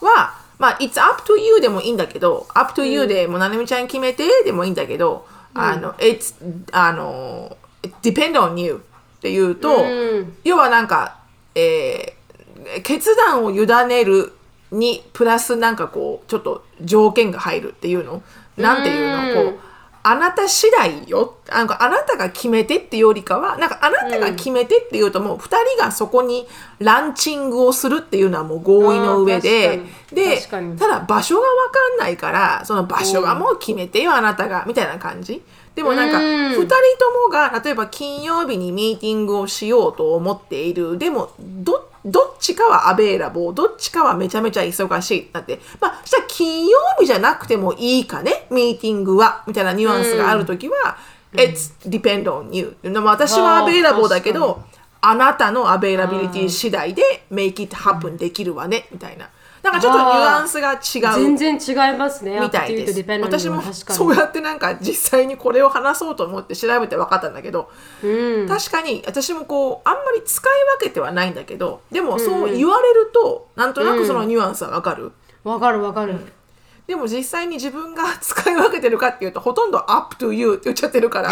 [0.00, 6.34] は、まあ、It's up to you でもいいんだけど、up to you でもうなるみちゃん決めてでもいいんだけど、あの、It's,
[6.72, 8.82] あの、it depend on you
[9.18, 10.36] っていうと、うん。
[10.42, 11.18] 要はなんか、
[11.54, 12.21] えー
[12.82, 14.32] 決断を委ねる
[14.70, 18.22] にプラスなんかこうちょっと条件が入るっていうの？
[18.56, 19.50] なんていうの？
[19.50, 19.60] こう
[20.04, 21.36] あなた次第よ。
[21.48, 25.46] なんかあなたが決めてっていうよりかはなんかあなたが決めてっていうともう2
[25.76, 26.48] 人がそこに
[26.80, 29.80] ランチングをするっていうのはもう合意の上で
[30.12, 35.42] でただ場所が分かんないからその場所がもう決めてよあなたがみたいな感じ。
[35.76, 36.24] でもなんかうん。
[36.24, 36.68] 2人と
[37.26, 40.98] もが例えば金曜日にミーティングをしようと思っている。
[40.98, 45.30] でもどどっちかはアベーラボーどっちかはめちゃめちゃ忙しい。
[45.32, 48.46] だってまあしたら金曜日じゃなくてもいいかね？
[48.50, 50.96] ミーティングはみたいなニュアンスがある時は、
[51.32, 54.62] It's depend on you でも私はアベーラボーだけど
[55.00, 59.30] あなたのアベイラビリティ次第で make it happen できるわねみたいな
[59.62, 60.80] なんかちょっとニュアンスが違う。
[61.36, 62.40] 全然違いますね。
[62.40, 63.04] みたいです。
[63.20, 67.70] 私もそうやってなんか実際にこれを話そうと思って調べて分かったんだけど、
[68.02, 68.48] うん。
[68.48, 75.12] 確かに私もこうあんまり使い分けてはないんだけどでもそう言われると、なんとなくそのニュアンスは分かる、
[75.44, 76.16] わかるわかる。
[76.86, 81.30] でも実際に自分が 使い分けてるかっていうとほとんど up to you って言っちゃってるから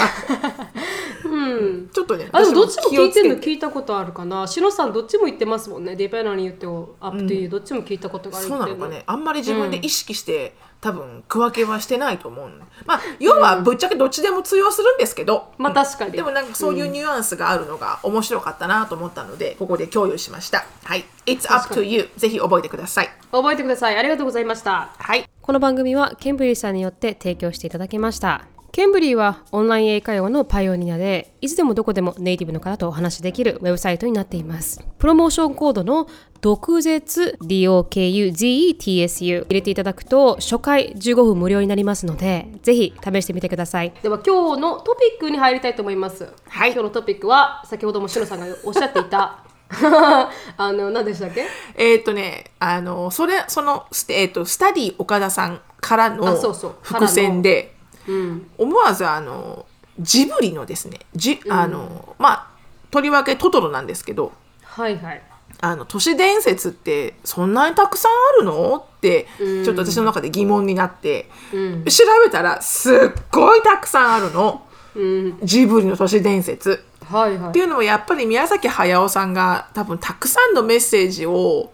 [1.24, 1.88] うん。
[1.92, 4.46] ちょっとねあでもどっちも聞いてるの聞いたことあるかな。
[4.46, 5.96] しのさんどっちも言ってますもんね。
[5.96, 12.50] ディペナに言ってもアップというどっちも聞いたことがあるそういなのかねあんまり自分で意識して、多分区分けはしてないと思う
[12.86, 16.12] まあ要はぶっちゃけどっちでも通用するんですけど、まあ確かに。
[16.12, 20.64] でもなんかそういうニュアンスがあるのが面白かったなと思ったので、ここで共有しました。
[20.84, 21.04] はい。
[21.26, 22.08] It's up 確 to you.
[22.16, 23.10] ぜひ覚えてください。
[23.30, 23.96] 覚えてください。
[23.96, 24.90] ありがとうございました。
[24.96, 25.28] はい。
[25.50, 28.46] この番組はケンブリーさんによって提供していただきました。
[28.70, 34.80] ケンブリーはオンライン英会話のパイオニアで、いつでもどこでもネイティブの方とお話しできるウェブサイトになっています。
[34.98, 36.06] プロモーションコードの
[36.40, 43.92] 毒舌 DOKUZETSU 入れていただくと初回15分無料になりますので、ぜひ試してみてください。
[44.04, 46.28] では今日のトピックに入りたいと思います。
[46.46, 51.46] はい今日のトピックは先ほどもしのさんがおっしゃっていたあの何でしたっけ？
[51.76, 56.76] えーっとね、あの、それ、その、スえーっと、スタディ岡田さんからのあそうそう。
[56.82, 57.76] 伏線で、
[58.08, 58.50] うん。
[58.58, 59.66] 思わず、あの、
[60.00, 62.46] ジブリのですね、じ、あの、まあ、
[62.90, 65.22] とりわけトトロなんですけど、はいはい。
[65.60, 68.76] あの、都市伝説ってそんなにたくさんあるの？
[68.76, 69.64] って、うん。
[69.64, 71.84] ちょっと私の中で疑問になって、うん。
[71.84, 72.96] 調べたらすっ
[73.30, 74.66] ごいたくさんあるの。
[74.96, 76.84] うん、ジブリの都市伝説。
[77.10, 77.50] はいはい。
[77.50, 81.72] っていうのもやっぱり宮崎駿さんが多分たくさんのメッセージを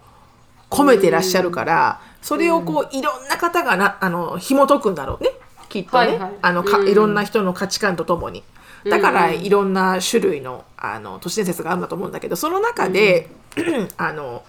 [0.69, 5.29] 込めてらっしゃるから、それをこういろんな方がなあの紐解くんだろうね。
[5.69, 6.31] きっとね、はいはい。
[6.41, 8.43] あのいろんな人の価値観とともに。
[8.85, 13.29] だからいろんな種類のあの都市伝説があるんだと思うんだけどその中で、
[13.97, 14.43] あの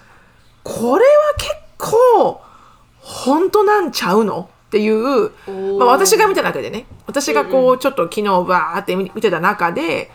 [0.62, 2.40] これは結構
[3.00, 4.48] 本当なんちゃうの？
[4.68, 10.10] っていう、ーまあ、私が見た中でね私がこうちょっと昨日バーって見見てた中で、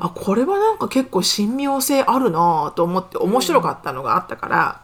[0.00, 4.80] あこれはなんか結構親妙性あるなと思って面白かったのがあったから、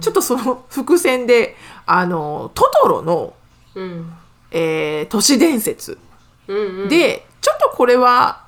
[0.00, 3.34] ちょっとその伏線であのトトロの、
[3.74, 4.12] うん。
[4.52, 5.98] えー都市伝説
[6.48, 6.88] うんうん。
[6.88, 8.44] で、ちょっとこれは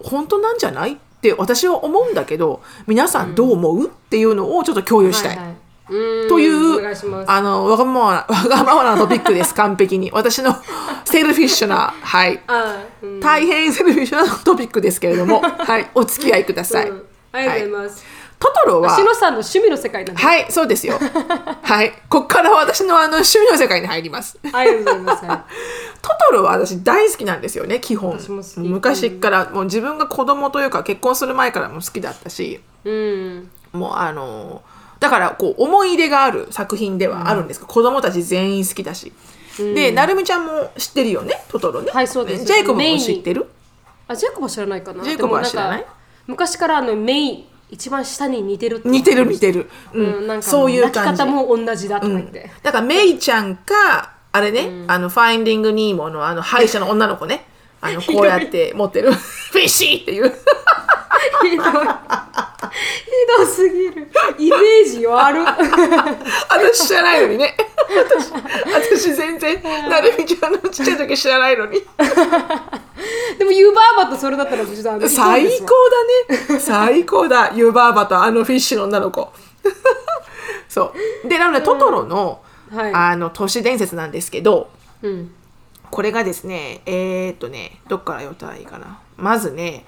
[0.00, 5.36] 本当なんじゃないって私は思うんだけど皆さんどう思う、っていうのをちょっと共有したい。
[5.36, 5.50] はいはい。
[5.50, 10.10] うんというあのわがままな わがままなトピックです完璧に。
[10.12, 10.56] 私の
[11.04, 12.42] セルフィッシュなはい。
[12.48, 13.20] あうん。
[13.20, 15.88] 大変セルフィッシュなトピックですけれども はい。
[15.94, 17.02] お付き合いください、うん。
[17.32, 18.04] ありがとうございます。
[18.38, 18.94] トトロは？
[18.94, 20.22] しのさんの趣味の世界なんで。
[20.22, 20.98] はいそうですよ。
[21.62, 21.92] はい。
[22.08, 24.38] こっから私のあの趣味の世界に入ります。
[24.52, 25.24] ありがとうございます。
[25.24, 25.40] はい
[26.02, 28.18] トトロは私大好きなんですよね基本。
[28.56, 32.60] 昔からもう自分が子供というか結婚する前からも好きだったし。
[32.84, 33.50] うん。
[33.72, 34.62] もうあの
[34.98, 39.12] だからこう思い入れがある作品ではあるんですが、子供たち全員好きだし、
[39.58, 41.34] でなるみちゃんも知ってるよね？
[41.48, 41.90] トトロね？
[41.92, 42.44] はいそうです。
[42.44, 43.46] ジェイコブも知ってる？
[44.08, 45.04] あ、ジェイコブは知らないかな。
[45.04, 45.86] ジェイコブは知らない？
[46.26, 50.98] 昔からあのメイン一番下に似てる似てる似てる、ううんん、なんかそういう感じ。
[50.98, 52.50] 泣き方も同じだとか言って。
[52.62, 57.46] だからメイちゃんかあれね、あのファインディング・ニーモのあの歯医者の女の子ね
[57.80, 59.12] あのこうやって持ってる。
[59.12, 60.32] フィッシーっていう。
[61.42, 61.66] ひどい。
[61.66, 61.70] ひ
[63.38, 64.10] どすぎる。
[64.38, 65.38] イメージ悪。
[66.50, 67.56] 私知らないのにね。
[67.96, 68.32] 私
[68.96, 71.82] 私全然なるみちゃんのちっちゃい時知らないのに。
[73.38, 75.66] でもユーバーバとそれだったらちょっとあの最高
[76.28, 76.60] だね。
[76.60, 77.52] 最高だ。
[77.54, 79.32] ユーバーバとあのフィッシュの女の子。
[80.68, 80.92] そ
[81.24, 81.28] う。
[81.28, 82.40] でなので、トトロの,、
[82.74, 82.92] はい。
[82.92, 84.70] あの都市伝説なんですけど
[85.02, 85.34] うん。
[85.90, 88.98] これがですねえー、っとねどっから読んだらいいかな。
[89.16, 89.84] まずね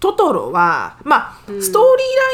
[0.00, 1.82] トトロはまあ、ストー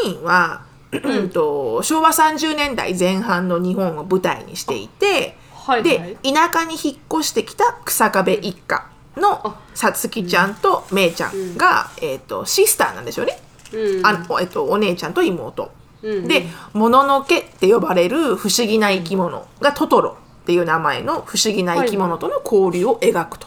[0.05, 0.63] リーラインは、
[0.93, 1.31] うん。
[1.31, 5.83] と昭和30年代前半の日本を舞台にしていて、はいはい。
[5.83, 8.87] で田舎に引っ越してきた草壁一家
[9.17, 13.39] のさつきちゃんとめいちゃんが、えー、とシスターなんですよね、
[13.73, 14.07] うん。
[14.07, 15.71] あおえっとお姉ちゃんと妹。
[16.03, 16.29] うん。
[16.29, 23.47] で「もののけ」って呼ばれる不思議な生き物がトトロっていう名前の不思議な生き物との交流を描くと。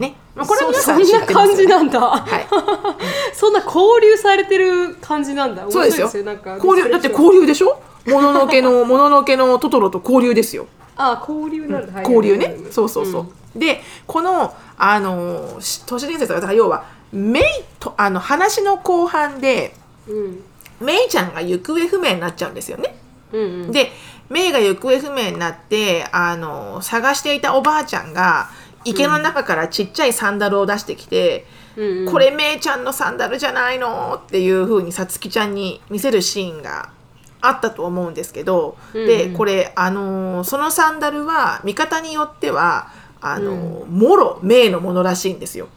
[0.00, 2.00] ね、まあこれは皆さん知そってますよねそんな感じなんだ。
[2.00, 2.46] はい、
[3.32, 5.64] そんな交流されてる感じなんだ。
[5.68, 6.10] そうですよ。
[6.24, 7.80] なんか交流だって交流でしょ？
[8.06, 10.66] もののけの もののけのトトロと交流ですよ。
[10.96, 11.92] あ、交流なんだ。
[11.92, 12.02] はい。
[12.02, 12.46] 交流ね。
[12.46, 13.06] はいはいはいそうそう。
[13.06, 17.42] そう、でこのあのし都市伝説が要はメイ
[17.78, 19.76] とあの話の後半で
[20.08, 20.42] うん。
[20.80, 22.96] メイちゃんが行方不明になっちゃうんですよね。
[23.32, 23.70] うんうん。
[23.70, 23.92] で
[24.30, 28.48] メイが行方不明になってあの探していたおばあちゃんが
[28.84, 31.44] 池の中からちっちゃいサンダルを出してきて、
[31.76, 32.12] うんうん。
[32.12, 36.90] これメイちゃんのサンダルじゃないのっていう風にさつきちゃんに見せるシーンが
[37.42, 43.54] あったと思うんですけど、うんでこれあのそのサンダルは見方によってはあの、
[43.86, 45.68] もろメイのものらしいんですよ。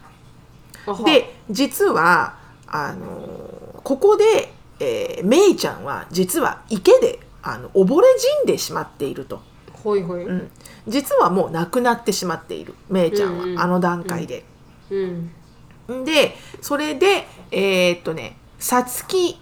[1.05, 2.35] で実は
[2.67, 9.41] あのここで、えー、メイちゃんは実は池であの溺れ死んでしまっていると、
[9.83, 10.25] ほいほい。
[10.25, 10.51] うん、
[10.87, 13.59] 実はもう亡くなってしまっているメイちゃんは、うんうん。
[13.59, 14.45] あの段階で。
[14.89, 16.05] うん。
[16.05, 19.41] でそれでえーっとねさつき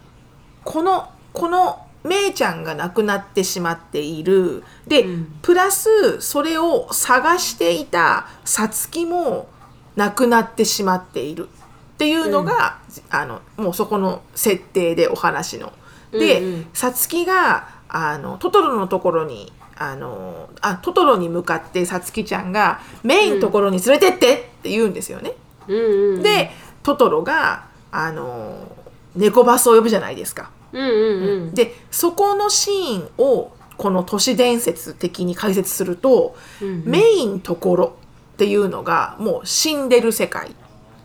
[0.63, 4.63] このこのめいちゃんが亡くなってしまっている。
[4.87, 5.39] で、うん。
[5.43, 9.47] プラスそれを探していたさつきも
[9.95, 11.47] 亡くなってしまっている。
[11.93, 12.79] っていうのが、
[13.11, 15.71] あのもうそこの設定でお話の。
[16.11, 16.67] でうんうん。
[16.73, 25.33] さつきがあのトトロのところにあのあトトロに向かってさつきちゃんがメインのところに連れてってって言うんですよね。
[25.67, 26.51] うんうんで
[26.83, 28.67] トトロがあの
[29.15, 30.51] 猫バスを呼ぶじゃないですか。
[30.71, 37.95] うんうんうんでそこのシーンをこの都市伝説的に解説すると、うんメインところ
[38.33, 40.55] っていうのがもう死んでる世界。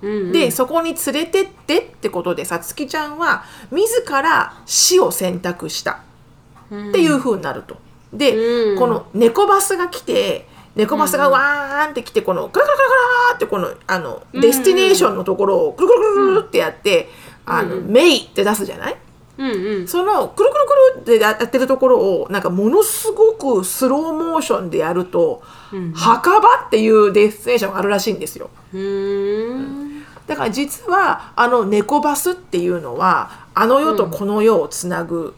[0.03, 6.01] うんうんでそこに連れてってってことでさつきちゃんは自ら死を選択した
[6.67, 7.77] っていう風になると。
[8.12, 8.37] で、
[8.73, 8.79] うん。
[8.79, 17.09] この猫バスが来て猫バスがわーんって来てこのクラクラクラクラーってこのあの destination のところをくるくるくるってやって
[17.47, 18.97] 「あのメイ」って出すじゃない？
[19.39, 19.89] うんうん。
[19.89, 20.67] そのくるくる
[21.05, 25.43] くるってやってるところをなんかものすごくスローモーションでやると、
[25.95, 28.51] 墓場っていうデスティネーションがあるらしいんですよ。
[28.73, 30.05] うーん。
[30.27, 35.35] だから実はあの猫バスっていうのはあの世とこの世をつなぐ、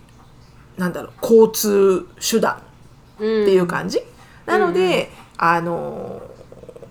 [0.79, 2.63] なんだろう交通手段
[3.19, 4.01] うんっていう感じ、
[4.47, 6.23] なので、あの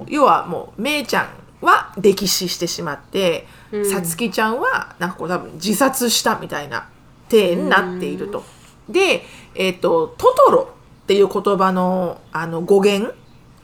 [0.08, 3.86] 要はもうめいちゃんは溺死してしまってうん。
[3.90, 6.90] さつきちゃんはなんかこう多分自殺したみたいな
[7.30, 8.44] 体になっていると。
[8.90, 9.24] で、
[9.56, 10.70] えっとトトロ
[11.04, 13.16] っていう言葉のあの語源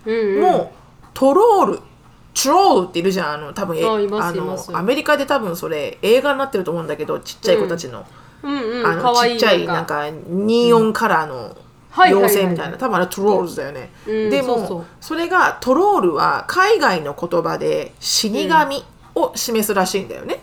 [0.06, 0.42] うんうん。
[0.42, 1.80] もうトロール
[2.34, 3.34] トロールっているじゃん。
[3.34, 8.06] あの多分えあのアメリカで多分それ映画になってると思うんだけどちっちゃい子たちの、うん
[8.44, 11.56] うんあのかわいいちっちゃいなんかネオンカラーの
[11.90, 12.24] はいはい。
[12.24, 12.78] 妖精みたいな。
[12.78, 14.86] 多分あれトロールズだよね、うんでもそうそう。
[15.00, 18.84] それがトロールは海外の言葉で死神
[19.16, 20.40] を示すらしいんだよね、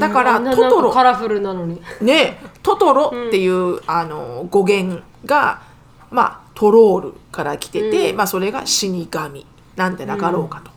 [0.00, 0.82] だからあんなトトロ。
[0.82, 1.80] なんかカラフルなのに。
[2.00, 5.62] ねトトロっていう、あの語源が
[6.10, 10.72] まあトロールから来てて、まあそれが死神なんでなかろうかと。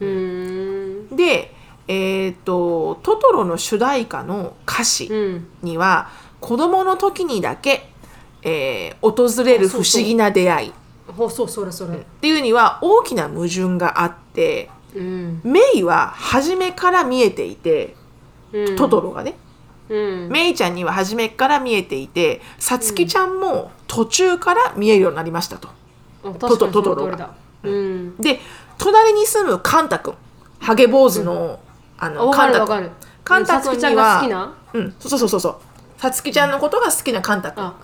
[0.00, 1.16] うーん。
[1.16, 1.52] で、
[1.88, 5.48] えっ、とトトロの主題歌の歌詞うん。
[5.62, 6.10] には、
[6.40, 7.90] 子供の時にだけ、
[8.42, 10.72] えー訪れる不思議な出会い。
[11.96, 15.40] っていうには大きな矛盾があってうん。
[15.42, 17.96] メイは初めから見えていて
[18.52, 18.76] うん。
[18.76, 19.34] トトロがね、
[19.88, 20.28] うん。
[20.28, 25.68] メイちゃんには初めから見えていてさつきちゃんも途中から見えるようになりましたと。
[26.22, 27.34] あ確かにトトロが。
[27.62, 28.16] うん。
[28.18, 28.40] で
[28.76, 30.14] 隣に住むカンタ君
[30.60, 31.60] ハゲ坊主の,、
[31.98, 32.90] ああのわカンタ君かるわかる。
[33.24, 34.54] カンタちゃんが好きはな？
[34.74, 34.94] うん。
[34.98, 35.56] そうそうそうそう。
[36.00, 37.74] さつきちゃんのことが好きなカンタ君あ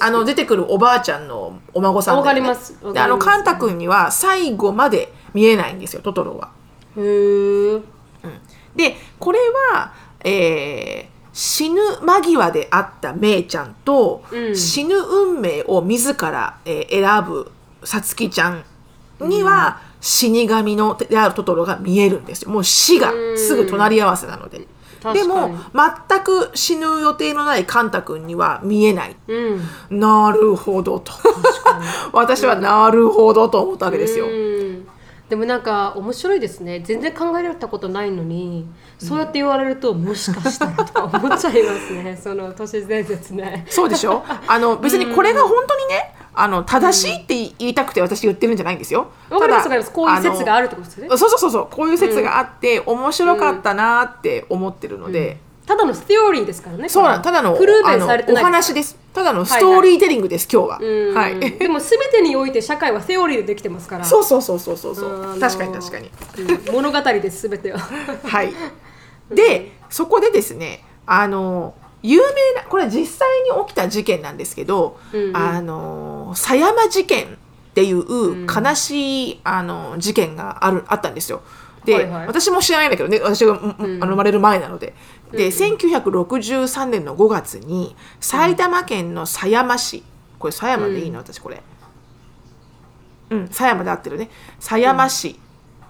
[0.00, 2.72] あの出てくるおばあちゃんのお孫さんね、わかります。
[2.74, 2.94] わかります。
[2.94, 6.50] であのカンタ君には最後まで見えないんですよトトロは。
[6.96, 7.80] へえ
[8.76, 9.38] でこれ
[9.72, 9.92] は、
[10.24, 14.56] えー死ぬ間際であったメイちゃんと、うん。
[14.56, 17.50] 死ぬ運命を自ら、えー選ぶ
[17.82, 18.64] さつきちゃん
[19.20, 22.50] には、死神のであるトトロが見えるんですよ。
[22.50, 24.66] もう死がすぐ隣り合わせなので。
[25.14, 25.50] でも
[26.08, 29.16] 全く死ぬ予定のないカンタ君には見えない。
[29.28, 29.98] うん。
[30.00, 31.12] なるほどと。
[32.12, 34.26] 私はなるほどと思ったわけですよ。
[34.26, 34.86] うん。
[35.28, 36.80] でもなんか面白いですね。
[36.84, 38.66] 全然考えられたことないのに
[38.98, 42.18] そうやって言われると、もしかしたらとか思っちゃいますね。
[42.22, 43.64] その都市伝説ね。
[43.68, 44.22] そうでしょ？
[44.46, 49.10] あの別にこれが本当にねあの正しいって言いたくて私言ってるんじゃないんですよ。
[49.30, 49.92] わかりますわかります。
[49.92, 51.08] こういう説があるってことですね。
[51.08, 51.68] そうそうそうそう。
[51.70, 58.98] こういう説があって、面白かったなって思ってるので、ただのセオリーですからねそうなんただのプルーベンあのおされてない話です。
[59.14, 60.78] ただのストーリーテリングです、今日は。
[60.80, 61.14] うん。
[61.14, 61.38] はい。
[61.38, 64.04] でも全てにおいて社会はセオリーでできてますから。
[64.04, 65.38] そうそうそうそうそうそう。
[65.40, 66.10] 確かに確かに。
[66.68, 66.74] うん。
[66.74, 67.78] 物語です全ては。
[67.78, 68.52] はい。
[69.30, 71.74] で、そこでですね、あの、
[72.06, 75.36] 有名な、これは実際に起きた事件なんですけど、うんうん。
[75.36, 77.28] あの、狭山事件っ
[77.74, 81.42] ていう悲しい、あの事件があるあったんですよ。
[81.86, 82.26] で、はいはい。
[82.26, 84.94] 私も知らないんだけどね、私が、うんあの生まれる前なので。
[85.32, 90.04] で、1963年の5月に、埼玉県の狭山市、
[90.38, 91.62] これ狭山でいいの、私これ。
[93.30, 94.28] うん、狭山で合ってるね。
[94.60, 95.40] 狭山市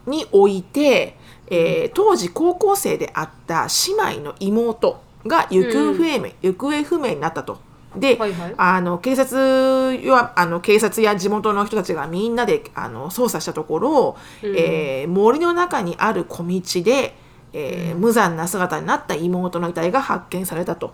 [0.06, 3.66] において、えー当時高校生であった
[4.06, 7.58] 姉妹の妹が行方不明,、行方不明になったと。
[7.96, 8.54] で、はいはい。
[8.56, 17.14] あの警察やあの警察や地元の人たちがみんなであの捜査したところ、えー森の中にある小道で、
[17.52, 20.92] えー無残な姿になった妹の遺体が発見されたと。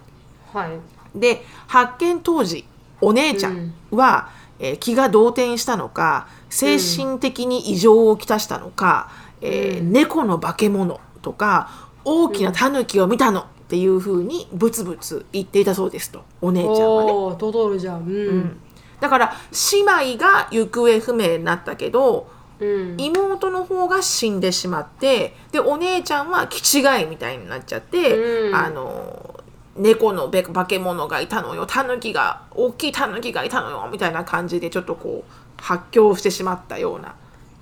[0.52, 0.70] はい。
[1.14, 2.66] で発見当時
[3.00, 4.28] お姉ちゃんは、
[4.58, 9.10] えー気が動転したのか精神的に異常をきたしたのか、
[9.40, 17.12] えー猫の化け物とか大きなタヌキを見たのっていうふうにブツブツ言っていたそうですとお姉ちゃんはね。
[17.12, 18.00] おおトトロじゃん。
[18.00, 18.60] うん。
[18.98, 19.32] だから
[19.72, 19.78] 姉
[20.14, 22.96] 妹が行方不明になったけどうん。
[22.98, 28.54] 妹の方が死んでしまってでお姉ちゃんは気違いみたいになっちゃって、うん。
[28.56, 29.38] あの
[29.76, 31.64] 猫のべ化け物がいたのよ。
[31.64, 37.14] タヌキが大きいタヌキがいたのよみたいな感じでちょっとこう発狂してしまったような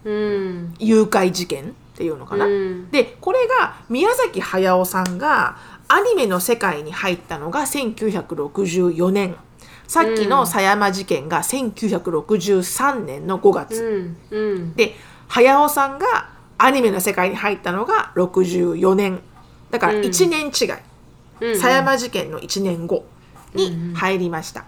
[0.07, 0.75] うん。
[0.79, 1.67] 誘拐事件っ
[1.99, 2.47] ていうのかな。
[2.47, 2.91] うん。
[2.91, 9.37] でこれが宮崎駿さんがアニメの世界に入ったのが1964年。
[9.87, 14.75] さっきの狭山事件が1963年の5う月、んうん。
[14.75, 14.95] で
[15.29, 19.21] 駿さんがアニメの世界に入ったのが64年。
[19.71, 20.75] だから1年違い、
[21.41, 23.05] うん狭山事件の1年後
[23.55, 24.67] に入りました。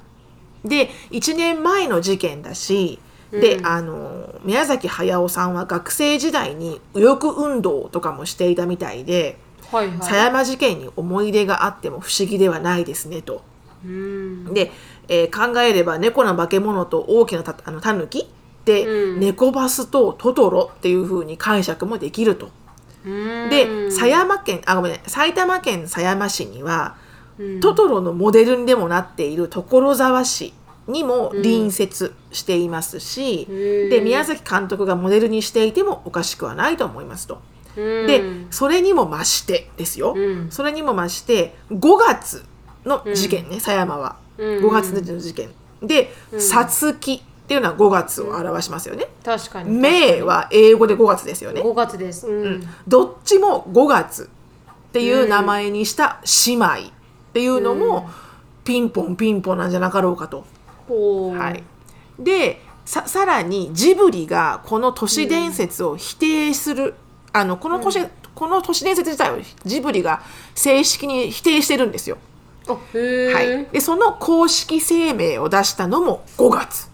[0.65, 2.99] で1年前の事件だし
[3.31, 3.67] で、うん。
[3.67, 9.37] あの宮崎駿さんは学生時代に右翼運動とかもしていたみたいで
[9.71, 10.03] はいはい。
[10.03, 13.43] 狭山事件に思い出があっても不思議ではないですねと。
[13.85, 14.53] うん。
[14.53, 14.71] で、
[15.09, 18.29] えー考えれば猫の化け物と大きなたあのタヌキ
[18.65, 19.21] で、うん。
[19.21, 22.51] 猫バスとトトロっていう風に解釈もできると。
[23.05, 23.51] うん。
[23.51, 26.97] で狭山県あごめん埼玉県狭山市には、
[27.39, 27.61] うん。
[27.61, 30.53] トトロのモデルにでもなっている所沢市
[30.87, 37.41] にも隣接していますし、へーで宮崎監督がモデルにしていてもおかしくはないと思いますと。
[37.77, 38.07] うん。
[38.07, 40.51] でそれにも増してですよ、うん。
[40.51, 42.45] それにも増して5月
[42.85, 44.65] の事件ね狭、山は、うん。
[44.65, 45.51] 5月の事件。
[45.83, 49.09] で「さつき」っていうのは5月を表しますよね。
[49.25, 49.77] 確かに。
[49.77, 51.63] 名は英語で5月ですよね。
[51.63, 52.27] 5月です。
[52.27, 52.69] うん。
[52.87, 54.31] どっちも5月
[54.91, 56.79] っていう名前にした姉妹っ
[57.33, 58.09] ていうのも
[58.65, 60.45] ピンポンピンポンなんじゃなかろうかと。
[60.87, 61.39] ほう。
[61.39, 61.65] はい、
[62.19, 66.95] でささらにジブリがこの都市伝説を否定する、
[67.33, 68.01] あのこの都市、
[68.35, 70.23] この都市伝説自体をジブリが
[70.55, 72.19] 正式に否定してるんですよ。
[72.67, 72.77] は
[73.43, 76.89] い、でその公式声明を出したのも5月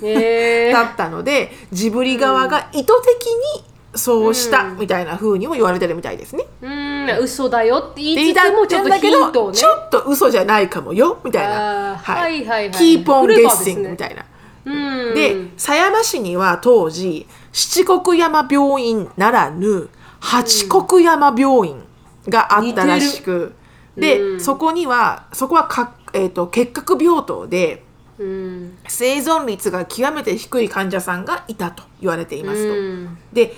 [0.72, 3.64] だったのでジブリ側が意図的に
[3.94, 6.44] そうしたみたいな風にも言われてるみたいですね。
[6.62, 7.08] うん。
[7.20, 9.56] 嘘だよって言でいつつもちょっとヒントをね。
[9.56, 11.96] ちょっと嘘じゃないかもよみたいあな、ー。
[11.96, 12.44] はい。
[12.46, 14.24] はいはいキーポンゲッシングみたいな。
[14.66, 15.14] うん。
[15.14, 19.88] で狭山市には当時七国山病院ならぬ
[20.20, 21.82] 八国山病院
[22.28, 23.54] があったらしく、
[23.96, 24.40] で、うん。
[24.40, 27.84] そこにはそこはか、えー、と結核病棟で
[28.18, 28.78] うん。
[28.88, 32.74] 生存率が極めて低い患者さんがいたと言われていますと。
[32.74, 33.18] うん。
[33.32, 33.52] で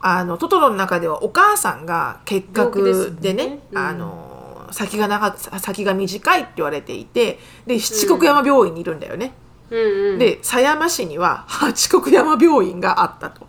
[0.00, 2.82] あのトトロの中ではお母さんが結核
[3.20, 3.58] でねよね。
[3.72, 3.78] うん。
[3.78, 9.32] あの先が長先が短いって言われていてで七国山病院にいるんだよね。
[9.70, 10.18] うんうん。
[10.18, 13.46] で狭山市には 八国山病院があったと。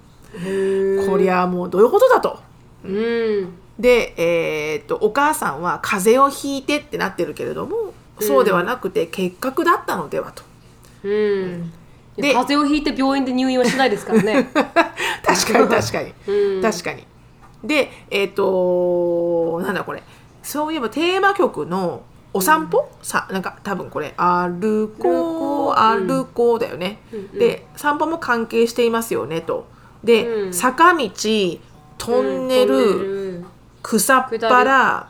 [1.10, 2.40] こりゃもうどういうことだと。
[2.84, 3.54] うん。
[3.80, 10.44] で、えーっとお母さんは風邪をひいてってなってるけれどもそうではなくて結核だったのではと。
[11.04, 11.72] うん。
[12.16, 14.50] で風邪をひいて病院で入院はしないですからね。
[14.54, 16.62] 確かに確かに、うん。
[16.62, 17.06] 確かに。
[17.64, 20.02] でえーっとなんだこれ。
[20.44, 22.04] そういえばテーマ曲の
[22.36, 27.00] 「お散歩」さなんか多分これ「歩こう歩歩こう」だよね。
[27.34, 29.66] で散歩も関係していますよねと。
[30.04, 30.54] で、うん。
[30.54, 31.10] 坂道
[31.98, 33.46] トンネル、うん
[33.82, 35.10] 草っぱら、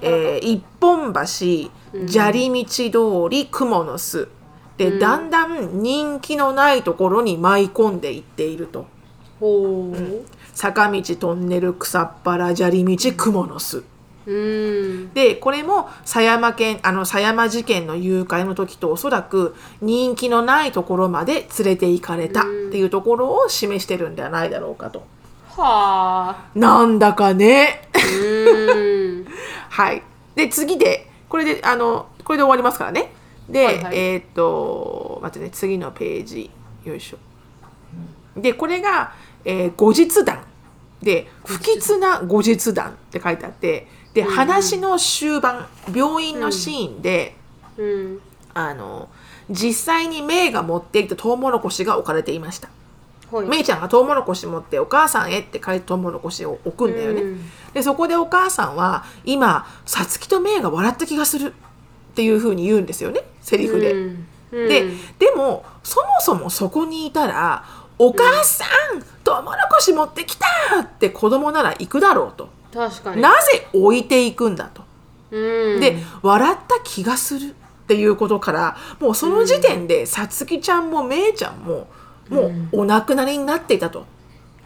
[0.00, 1.70] えー一本橋
[2.08, 4.28] 砂利道通り雲の巣。
[4.76, 8.86] で、だんだん人気のないところに舞い込んでいっていると。
[10.54, 13.78] 坂道トンネル草っぱら砂利道雲の巣。
[13.78, 13.84] うん
[15.14, 25.06] でこれも狭山県あの狭山事件の誘拐の時とおそらく人気のないところまで連れて行かれたっていうところを示してるんではないだろうかと。
[25.48, 29.26] はあなんだかねうん
[29.70, 30.02] はい。
[30.34, 33.12] で、次で、これで、あの、これで終わりますからね。
[33.48, 36.50] で、はいはいえーっと、待ってね、次のページ。
[36.84, 37.18] よいしょ。
[38.36, 39.12] で、これが、
[39.44, 40.44] えー後日談。
[41.02, 47.36] で、不吉な後日談って書いてあって、で、話の終盤、病院のシーンで、
[47.76, 48.20] うん
[48.54, 49.10] あの、
[49.50, 52.68] 実際にメイが持っていたトウモロコシが置かれていました。
[53.30, 57.22] はいメイちゃんがトウモロコシ持ってお母さんへって書いてトウモロコシを置くんだよね。
[57.22, 63.92] うんでそこでお母さんは今さつきとメイが笑った気がするっていうふうに言うんですよねセリフで。
[63.92, 64.86] うんで
[65.18, 67.64] でもそもそもそこにいたら
[67.98, 70.46] 「お母さん、トウモロコシ持ってきた!」
[70.80, 72.55] って子供なら行くだろうと。
[72.76, 73.22] 確かに。
[73.22, 74.82] なぜ置いていくんだと。
[75.30, 75.80] うん。
[75.80, 77.54] で笑った気がする。
[77.86, 81.86] っていうことからもうその時点でさつきちゃんもめいちゃんも
[82.28, 84.06] もうお亡くなりになっていたと。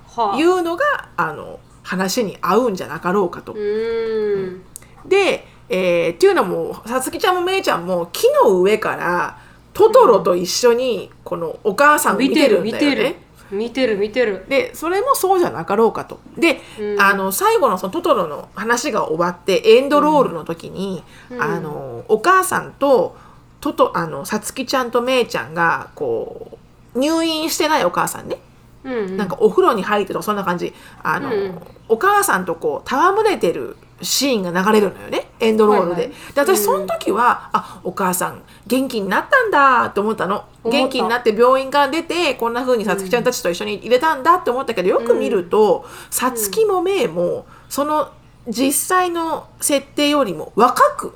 [0.07, 0.39] はあ。
[0.39, 0.85] いうのが
[1.19, 3.53] あの話に合うんじゃなかろうかと。
[3.53, 4.63] うん。
[5.07, 9.39] で、えーっていうのもさつきちゃんもめいちゃんも木の上から
[9.75, 13.17] トトロと一緒にこのお母さんを見てるんだよね。
[13.51, 14.47] 見てる見てる。
[14.49, 16.21] でそれもそうじゃなかろうかと。
[16.37, 16.61] で、
[16.99, 21.03] あの最後のそのトトロの話が終わってエンドロールの時に、
[21.39, 23.17] あのお母さんと
[23.61, 26.59] トトあのさつきちゃんとめいちゃんがこ
[26.95, 28.39] う入院してないお母さんね。
[28.85, 29.17] うんうん。
[29.17, 30.73] なんかお風呂に入ってとかそんな感じ。
[31.03, 31.59] あの、うん。
[31.89, 35.31] お母さんとこう戯れてるシーンが流れるのよね。
[35.41, 36.11] エンドロールで,、はいはい。
[36.35, 40.45] で私その時は、あお母さん元気になったんだと思ったの。
[40.65, 48.11] 元気になって病院から出てこんな風にさつきちゃんたちと一緒に入れたんだって思ったけどよく見るとさつきもめいもその
[48.47, 51.07] 実際の設定よりも若く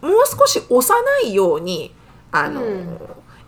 [0.00, 1.92] もう少し幼いように
[2.30, 2.98] あの、うん。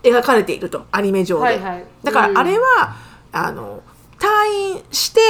[0.03, 1.85] 描かれているとアニメ上で、はいはい。
[2.03, 2.93] だからあれは、
[3.31, 3.81] あの
[4.19, 5.21] 退院して、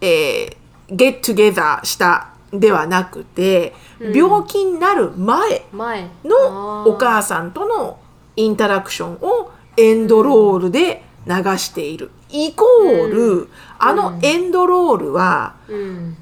[0.00, 6.10] えー、ゲットゲザーしたではなくて、病気になる前前。
[6.24, 7.98] のお母さんとの
[8.36, 12.10] インタラクションをエンドロールで流している。
[12.30, 16.16] イコール、あのエンドロールは、うん。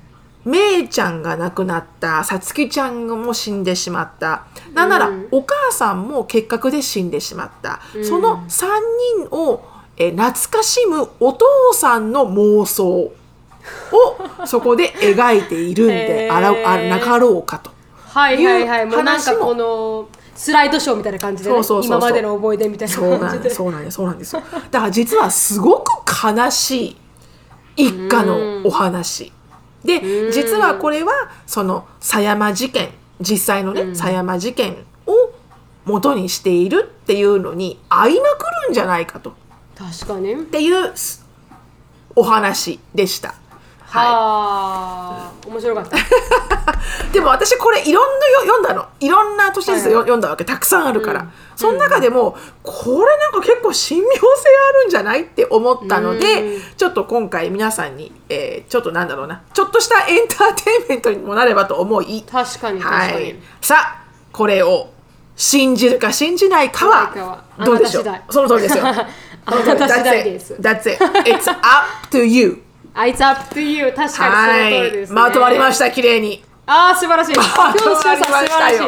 [0.44, 4.44] めいちゃんが亡くなった、さつきちゃんも死んでしまった。
[4.74, 5.28] なんなら、うん。
[5.30, 7.80] お母さんも結核で死んでしまった。
[8.02, 8.66] その3
[9.20, 9.64] 人を、
[9.96, 13.12] え懐かしむお父さんの妄想
[13.92, 17.70] をそこで描いているんであらあなかろうかと。
[17.96, 18.86] はいはいはい。
[18.86, 24.42] もうなんかこのスライドショーみたいな感じで、ね、今までの思い出みたいなそうな感じでんですそうなんですそうなんですよ。
[24.70, 26.96] だから実はすごく悲しい
[27.76, 29.32] 一家のお話。
[29.84, 31.12] で実はこれは
[31.46, 32.90] その狭山事件
[33.20, 35.32] 実際のね狭山事件を
[35.84, 39.30] 元にしているっていうのに合いまくるんじゃないかと。
[39.30, 39.32] っ
[39.76, 40.46] 確かに。
[40.46, 40.92] ていう
[42.16, 43.34] お話でした。
[43.98, 45.32] ははあ。
[45.46, 45.96] 面白かった。
[45.98, 46.00] い、
[47.12, 48.86] でも私これいろんなよ読んだの。
[49.00, 50.04] いろんな都市伝説はいはい。
[50.04, 50.44] 読んだわけ。
[50.44, 51.32] たくさんあるから、うん。
[51.56, 56.62] その中でもこれなんか結構親妙性あるんじゃないって思ったので、うん。
[56.76, 59.42] ちょっと今回皆さんに、えーちょっとなんだろうな。
[59.52, 64.88] ちょっとしたエンターテインメントにもなればと思い、確かに確かに、はい、さあこれを
[65.36, 67.12] 信じるか信じないかは
[67.64, 68.04] どうでしょう？
[68.30, 68.84] その通りですよ。
[69.46, 70.54] あなた次第です。
[70.54, 71.04] That's it.
[71.30, 71.60] It's up
[72.10, 72.63] to you.
[72.96, 75.14] あいつ up to you 確かにそのは通りです、い。
[75.14, 76.44] ね、まとまりました、綺麗に。
[76.66, 77.34] ああ素晴らしい。
[77.34, 78.80] 今日のしゅうさん素晴らしい。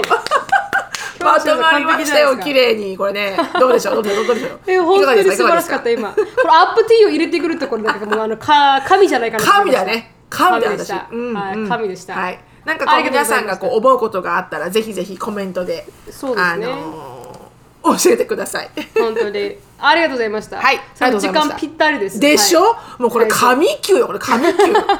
[1.22, 2.96] まとまりましたよ、綺麗に。
[2.96, 4.61] これね、どうでしょう、どうでしょう、どうでしょう？
[4.68, 6.11] え本当に素晴らしかった今。
[6.12, 10.14] これアップ T を入れてくるところなんかもうあのか神じゃないかな神だね。
[10.30, 11.09] 神だ、私神でした。
[11.11, 12.14] うんはいうん神でした。
[12.14, 12.38] はい。
[12.64, 16.66] なんかこう皆さんがこう思うことがあったら、ぜひぜひコメントで、そうですね。
[16.66, 18.70] あのー教えてください。
[18.98, 20.61] 本当にありがとうございました。
[20.61, 20.81] はい。
[20.95, 22.18] その時間ぴったりです。
[22.18, 23.03] でしょ、はい。
[23.03, 24.53] もうこれ神級よ、これ神級。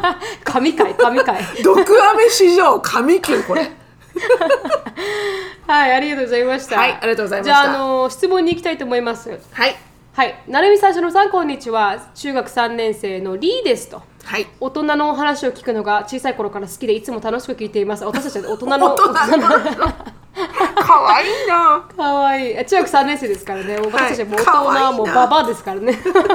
[0.45, 1.43] 神回神回。
[1.63, 3.71] 毒アメ史上神級、これ。
[5.67, 6.79] はいありがとうございました。
[6.79, 7.63] はいありがとうございました。
[7.63, 9.31] じゃああの質問に行きたいと思います。
[9.53, 9.77] はい。
[10.15, 10.35] はい。
[10.49, 12.11] なるみさんしのさんこんにちは。
[12.15, 14.47] 中学3年生のリーですとはい。
[14.59, 18.05] 大人のお話を聞くのが小さい頃から好きでいつも楽しく聞いています。
[18.05, 19.49] 私たちは大人の大人の
[20.83, 21.87] かわいいな。
[21.97, 22.67] かわい。
[22.67, 23.79] 中学3年生ですからね。
[23.79, 25.93] 私たちはもう大人もうババアですからね。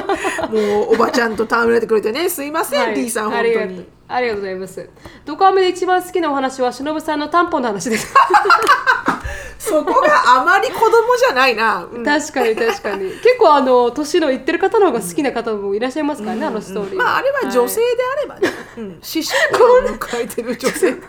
[0.49, 2.95] もうおばちゃんと戯れてくれてね、すいません、はい。
[2.95, 3.85] D さん、本当に。
[4.13, 4.89] ありがとうございます。
[5.25, 8.13] ドカメで一番好きなお話はしのぶさんのタンポンの話です。
[9.57, 11.87] そこがあまり子供じゃないな。
[11.91, 12.03] うん。
[12.03, 13.11] 確かに確かに。
[13.11, 19.27] 結構あの年のいってる方の方が好きな方もいらっしゃいますからね、あのストーリー、まあ、あれは女性いであればね、うん、 思春期
[19.61, 20.99] を迎えてる女性ちょっ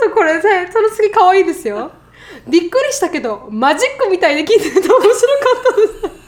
[0.00, 1.90] とこれねその次可愛いですよ。
[2.46, 5.14] びっくりしたけどマジックみたいで聞いてて面白かっ
[5.64, 6.18] たです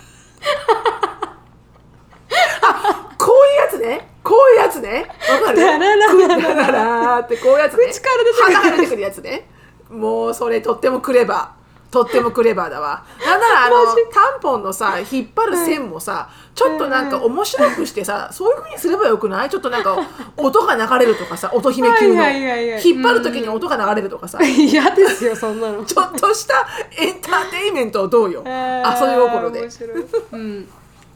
[3.19, 5.07] こういうやつね、こういうやつね。
[5.29, 5.59] わかる？
[5.59, 7.87] ダララララダララーってこういうやつね。
[7.91, 9.49] 口から出てくる鼻が出てくるやつね。
[9.91, 11.61] もうそれとってもクレバー。
[11.91, 13.05] とってもクレバーだわ。
[13.27, 13.77] なんならあの
[14.13, 19.51] タンポンのさ引っ張る線もさ、ちょっとなんか面白くしてさ、そういう風にすればよくない？
[19.51, 19.99] ちょっとなんか
[20.37, 26.65] 音が流れるとかさ、音姫級の引っ張る時に音が流れるとかさ、嫌ですよそんなのちょっとした
[26.97, 28.45] エンターテインメントをどうよ。
[28.47, 29.69] 遊び心で
[30.31, 30.69] うん、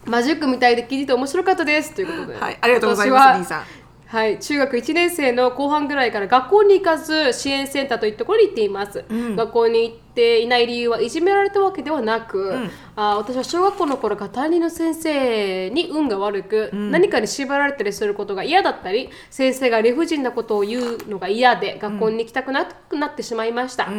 [0.05, 1.93] マジックみたいで聞いてて面白かったです。
[1.93, 3.63] ということで、はいありがとうございます私は D さん。
[4.07, 23.89] はい、中学1年生の後半ぐらいから学校に行かず支援センターといったところに行っています、学校に行っていない理由はいじめられたわけではなく、あ私は小学校の頃から担任の先生に運が悪く、何かに縛られたりすることが嫌だったり先生が理不尽なことを言うのが嫌で学校に行きたくなくなってしまいました、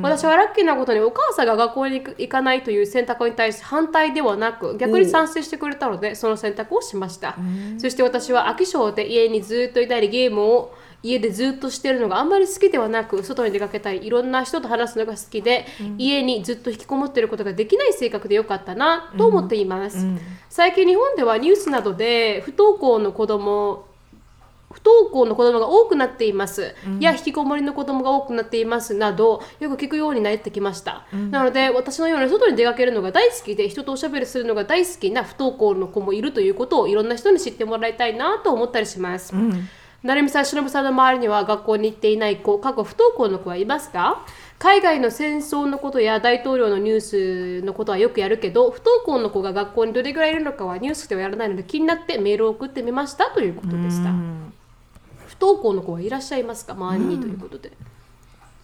[0.00, 7.36] 私はラッキーなことにお母さんが学校に行かないという選択に対して反対ではなく逆に賛成してくれたのでその選択をしました、
[7.78, 10.74] そして私は飽き性で家にずっといたりゲームを
[11.04, 15.66] 家でずっとしてるのがあんまり好きではなく外に出かけたいいろんな人と話すのが好きで、
[15.98, 20.06] 家にずっと引きこもってることができない性格でよかったなと思っています、
[20.48, 23.86] 最近日本ではニュースなどで不登校の子供
[24.72, 39.34] 不登校の子供が多くなっています、や引きこもりの子供が多くなっていますなどよく聞くようになってきました、なので私のように外に出かけるのが大好きで人とおしゃべりするのが大好きな不登校の子もいるということをいろんな人に知ってもらいたいなと思ったりします、
[40.04, 44.26] 成美さん、忍さんの周りには学校に行っていない子、過去不登校の子はいますか
[44.58, 47.00] 海外の戦争のことや大統領のニュー
[47.60, 54.10] スのことはよくやるけど、不登校の子が学校にどれぐらいいるのかはニュースではやらないので気になってメールを送ってみましたということでした。
[55.26, 56.74] 不登校の子はいらっしゃいますか？
[56.74, 57.72] 周りにということで。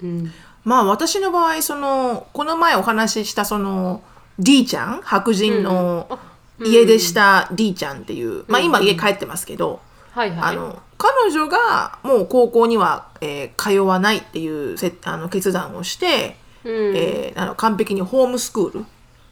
[0.02, 0.30] うん。
[0.62, 4.02] まあ私の場合そのこの前お話ししたその
[4.38, 6.18] D ちゃん白人の
[6.62, 9.80] 家出した D ちゃんっていう、まあ今家帰ってますけど、
[10.20, 10.40] はいはい。
[10.42, 18.84] あの彼女がもう高校には、えー通わないっていうせあの決断をして、うんえーあの完璧にホームスクール、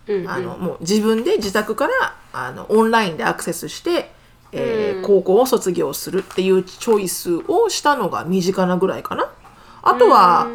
[0.07, 1.93] うんうんあのもう自分で自宅から
[2.33, 4.11] あのオンラインでアクセスして、
[4.53, 9.31] えーうん高校を卒業するっていうチョイスをしたのが身近なぐらいかな。
[9.83, 10.49] あとは、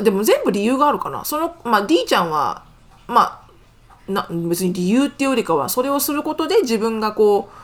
[0.00, 1.24] でも全部理由があるかな。
[1.24, 2.64] その、まあ、D ちゃんは、
[3.06, 3.44] ま
[4.08, 7.63] あ、な別に理由っていうよりかはそれをすることで自分がこう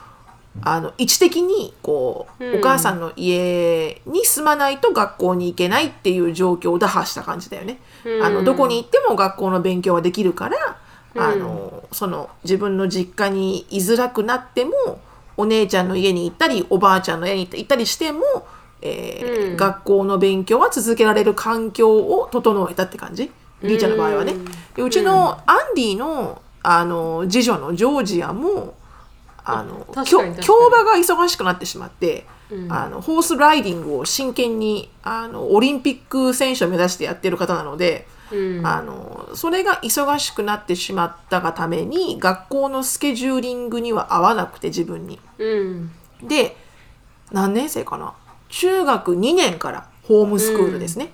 [0.63, 7.79] あの位置的にこう、うんお母さんの家に住まないと学校に行けないっていう状況を打破した感じだよね。
[8.05, 10.57] うんあのどこに行っても学校の勉強はできるから、
[11.15, 15.01] うんあのその自分の実家に居づらくなっても
[15.37, 18.21] お姉ちゃんの家に行ったりおばあちゃんの家に行ったりしても、
[18.81, 23.31] えーうん学校の勉強は続けられる環境を整えたって感じ？
[23.61, 24.33] リーちゃんの場合はね。
[24.33, 28.73] うんでうちのアンディのあの次女のジョージアも
[29.43, 45.19] あの競馬が忙しくなってしまって、うんあのホースライディングを真剣にあのオリンピック選手を目指してやってる方なので、うんあのそれが忙しくなってしまったがために学校のスケジューリングには合わなくて自分に。
[45.37, 45.91] うん。
[46.23, 46.57] で
[47.31, 48.13] 何年生かな？
[48.49, 51.11] 中学2年からホームスクールですね。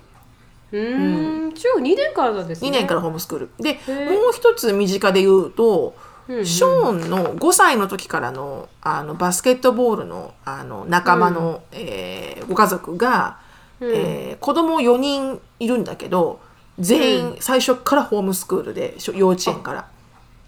[0.72, 1.52] うーん。
[1.54, 2.68] 中学2年からなんですね。
[2.68, 3.50] 2年からホームスクール。
[3.58, 5.94] でーもう一つ身近で言うと、
[6.28, 6.46] うんうん。
[6.46, 13.38] ショーンの5歳の時からのあのバスケットボールのあの仲間の、えーご家族が、
[13.80, 13.90] うん。
[13.94, 16.40] えー子供4人いるんだけど
[16.78, 19.88] 全員最初からホームスクールで幼稚園から。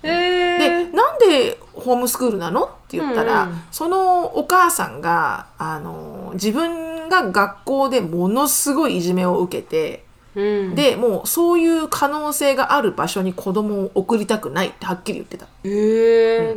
[0.03, 2.65] へでなんでホームスクールなの？
[2.65, 3.63] って言ったら、うんうん。
[3.71, 10.05] そのお母さんがあの自分が学校でものすごいいじめを受けて。
[10.35, 15.47] うん、でもうそういう可能性がある場所に子供を送りたくないってはっきり言ってた。
[15.47, 16.57] へえ、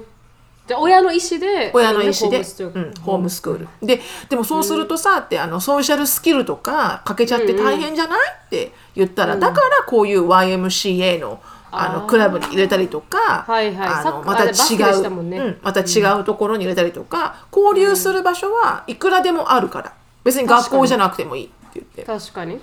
[0.67, 2.43] じゃあ親の意思で親の意思で、
[3.01, 3.55] ホームスク。
[3.55, 3.67] ール。
[3.81, 3.99] で
[4.29, 11.41] でもそうするとさ、ってあのソーシャルスキルとか欠けちゃって大変じゃない、って言ったら、だからこういう YMCA の
[11.75, 13.87] あのクラブに入れたりとか、はいはい。
[13.87, 14.51] あのまた違
[14.93, 19.93] う、ねうん、また違うところに入れたりとか、交流する場所はいくらでもあるから。
[20.23, 22.03] 別に学校じゃなくてもいいって言って。
[22.03, 22.61] 確かに、うん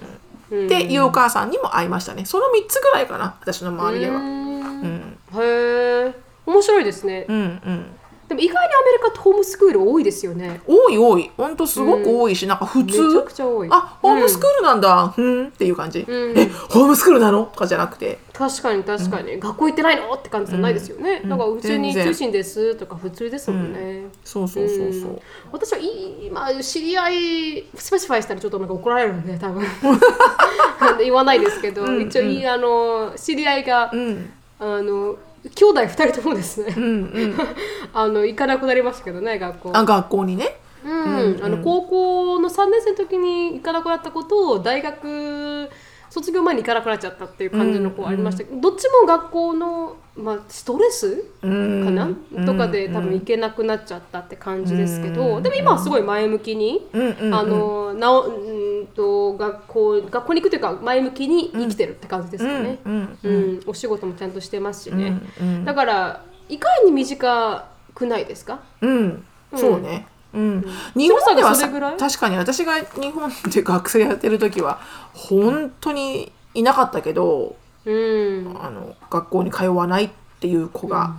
[0.50, 2.24] っていうお母さんにも会いましたね。
[2.24, 4.16] その3つぐらいかな、私の周りでは。
[4.16, 6.14] ううんんへえ
[6.46, 7.86] 面白いですね、うんうん。
[8.30, 10.60] でも意外にアメリカってホームスクール多いですよね。
[10.64, 11.32] 多い多い。
[11.36, 13.34] ほんとすごく多いし、なんか普めちゃ通く。
[13.34, 13.68] ちゃ多い。
[13.72, 15.08] あ、ホームスクールなんだ。
[15.08, 16.06] ふんっていう感じ。
[16.06, 16.38] うん。
[16.38, 17.46] え、ホームスクールなの？
[17.46, 18.20] とかじゃなくて。
[18.32, 20.12] 確かに確かに、学校行ってないの？
[20.12, 21.28] って感じじゃないですよね、うん。
[21.28, 25.10] なんか普通に通信ですとか普通ですもんね、そうそうそうそう。
[25.10, 25.20] ん。
[25.50, 29.66] 私はいい、まあ、知り合いスペシファイしたらちょっとなんか怒られるので多分。
[31.02, 34.32] 言わないですけど、うん一応いいあの知り合いが、うん。
[34.60, 35.16] あの
[35.54, 37.34] 兄弟2人ともですね、うんうん。
[37.94, 39.70] あの行かなくなりましたけどね学校。
[39.74, 40.60] あ、学校にね。
[40.84, 41.40] うん。
[41.42, 45.68] あの高校の3年生の時に行かなくなったことを大学
[46.10, 48.44] 卒業前に行かなくなっちゃったっていう感じの子ありました。
[48.44, 51.84] けど、どっちも学校の、まあ、ストレスうん。
[51.84, 52.44] かな、うん。
[52.46, 55.42] とかで多分行けなくなっちゃったって感じですけど、うん。
[55.42, 56.88] でも今はすごい前向きに。
[56.92, 63.60] あのなおうんと学校学校に行くというか前向きに生きてるって感じですうかね、んうん。
[63.66, 65.64] お仕事もちゃんとしてますしうんね、うん。
[65.64, 68.60] だからいかに短くないですか？
[68.80, 69.24] うん。
[69.54, 70.06] そうね。
[70.32, 71.56] うん、日本では
[71.98, 74.80] 確かに私が日本で学生やってる時は
[75.12, 78.56] 本当にいなかったけどうん。
[78.60, 80.10] あの学校に通わないっ
[80.40, 81.14] ていう子が、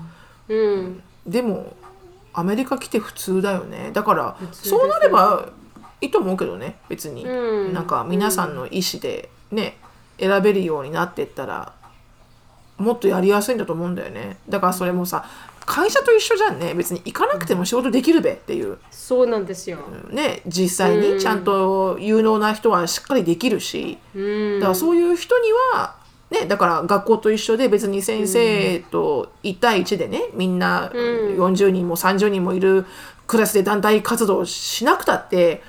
[0.48, 1.02] うん。
[1.26, 1.76] でも
[2.34, 3.92] アメリカ来て普通だよね。
[3.94, 5.50] だからそうなれば
[6.00, 6.78] いいと思うけどね。
[6.90, 7.74] 別に、うん。
[7.74, 9.78] なんか皆さんの意思でね
[10.20, 11.74] 選べるようになってったら
[12.78, 14.38] もっとやりやすいんだと思うんだよね。
[14.50, 15.26] だからそれもさ
[15.66, 16.74] 会社と一緒じゃんね。
[16.74, 18.80] 別に行かなくても仕事できるべっていう。
[18.90, 19.78] そうなんですよ。
[20.10, 24.60] ね実際にちゃんと有能な人はしっかりできるし、うん。
[24.60, 25.96] だからそういう人には
[26.32, 32.86] ね、だから学校と一緒で別に先生と1対1でねみんな40人も30人もいる
[33.28, 35.62] クラスで団体活動しなくたって、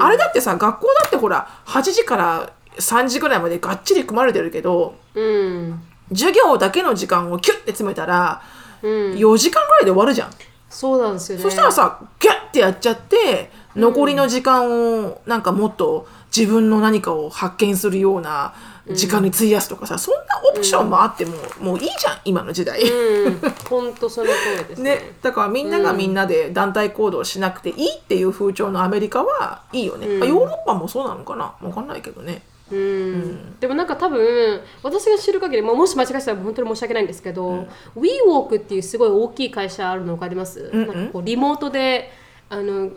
[0.00, 5.82] あれだってさ学校だってほら8時から3時ぐらいまでがっちり組まれてるけどうん。
[6.10, 8.42] 授業だけの時間をキュッて詰めたら
[8.82, 9.14] うん。
[9.14, 10.30] 4時間ぐらいで終わるじゃん。
[10.68, 11.42] そうなんですよね。
[11.42, 16.06] そしたらさギュッてやっちゃって残りの時間をなんかもっと
[16.36, 18.54] 自分の何かを発見するような
[18.94, 20.20] 時間に費やすとかさ、そんな
[20.52, 22.82] オプションもあっても、もういいじゃん今の時代。
[22.82, 23.38] うん。
[23.68, 24.32] 本当その通
[24.62, 24.96] りですね。
[24.96, 30.22] ね、だからみんながみんなで団体行動しなくていいっていう風潮のアメリカはいいよね、うん。
[30.22, 31.54] あヨーロッパもそうなのかな？
[31.60, 32.42] わかんないけどね。
[32.70, 33.58] うん。
[33.60, 37.66] でもなんか多分私が知る限り、まあ、もし間違えてたら本当に申し訳ないんですけど、
[37.96, 40.86] WeWork っていうすごい大きい会社あるの分かります、うんうん。
[40.86, 42.10] なんかこうリモートで
[42.50, 42.90] あの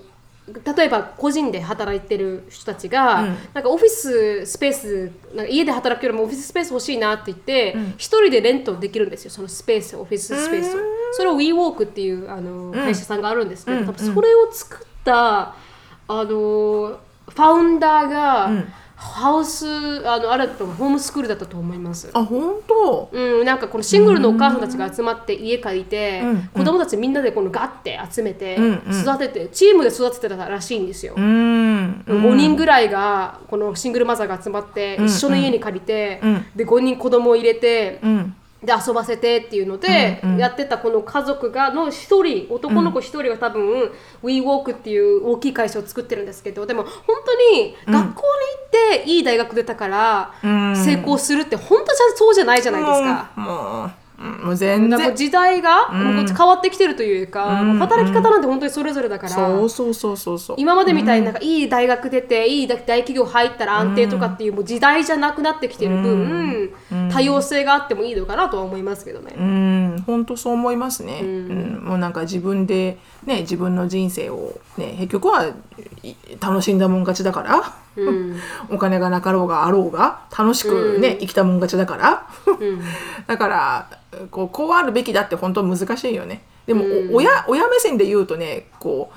[0.75, 3.37] 例えば個人で働いてる人たちが、うん。
[3.53, 10.79] なんかオフィススペースなんか家で働くよりもオフィススペース欲しいなって言って一、人でレントできるんですよそのスペースオフィススペースを。
[11.13, 13.85] それを WeWork っていうあの会社さんがあるんですけど、うん。
[13.85, 15.55] 多分それを作った
[16.07, 18.73] あのファウンダーが、ん
[19.03, 22.11] ハウスあのあれだとホームスクールだったと思います。
[22.13, 23.09] あ本当？
[23.11, 26.49] うん、なんかこのシングルのお母さんたちが集まって家借りて、うん。
[26.53, 29.01] 子供たちみんなでこのガッて集めて、うんうん。
[29.01, 31.15] 育ててチームで育ててたらしいんですよ。
[31.17, 32.03] うん。
[32.07, 35.05] 5人ぐらいがこのシングルマザーが集まって、ん。
[35.05, 36.45] 一緒の家に借りて、うん。
[36.55, 43.91] で5人子供を入れて、うんで遊ばせてっていうので、やってたこの家族がの一人男の子一人が多分、
[44.23, 50.75] WeWork っていう大きい会社を作ってるんですけどでも本当に学校に行っていい大学出たからうん。
[50.75, 53.31] 成功するって本当じゃそうじゃないじゃないですか。
[53.35, 53.91] もう
[54.21, 55.15] もう全然。
[55.15, 60.39] 時代が変わってきてるというか、もう働き方なんて本当にそれぞれだから、そうそうそうそう。
[60.39, 61.33] そう今までみたいになん。
[61.33, 66.71] かいい大学出ていい大企業入ったら安定とかっていうもう時代じゃなくなってきてる分、
[67.11, 69.33] 多様性があってもいいのかなとは思いますけどね。
[69.37, 70.03] うん。
[70.05, 71.81] 本当そう思いますね、うん。
[71.83, 75.47] もうなんか自分でね自分の人生をね結局は
[76.03, 78.39] い楽しんだもん勝ちだから、うん。
[78.69, 82.81] お金がなかろうがあろうが楽しくね、生きたもん勝ちだから、うん。
[83.25, 83.87] だから
[84.29, 86.43] こうこうあるべきだって本当難しいよね。
[86.65, 89.11] でも、お親親目線で言うとねこ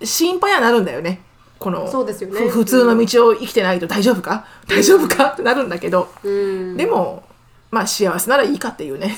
[0.00, 1.20] う心配はなるんだよね
[1.62, 2.40] このそうですよね。
[2.40, 4.46] ふ普通の道を生きてないと大丈夫か？
[4.68, 5.26] 大丈夫か？
[5.28, 6.76] ってなるんだけど、うん。
[6.76, 7.22] でも
[7.70, 9.16] まあ幸せならいいかっていうね、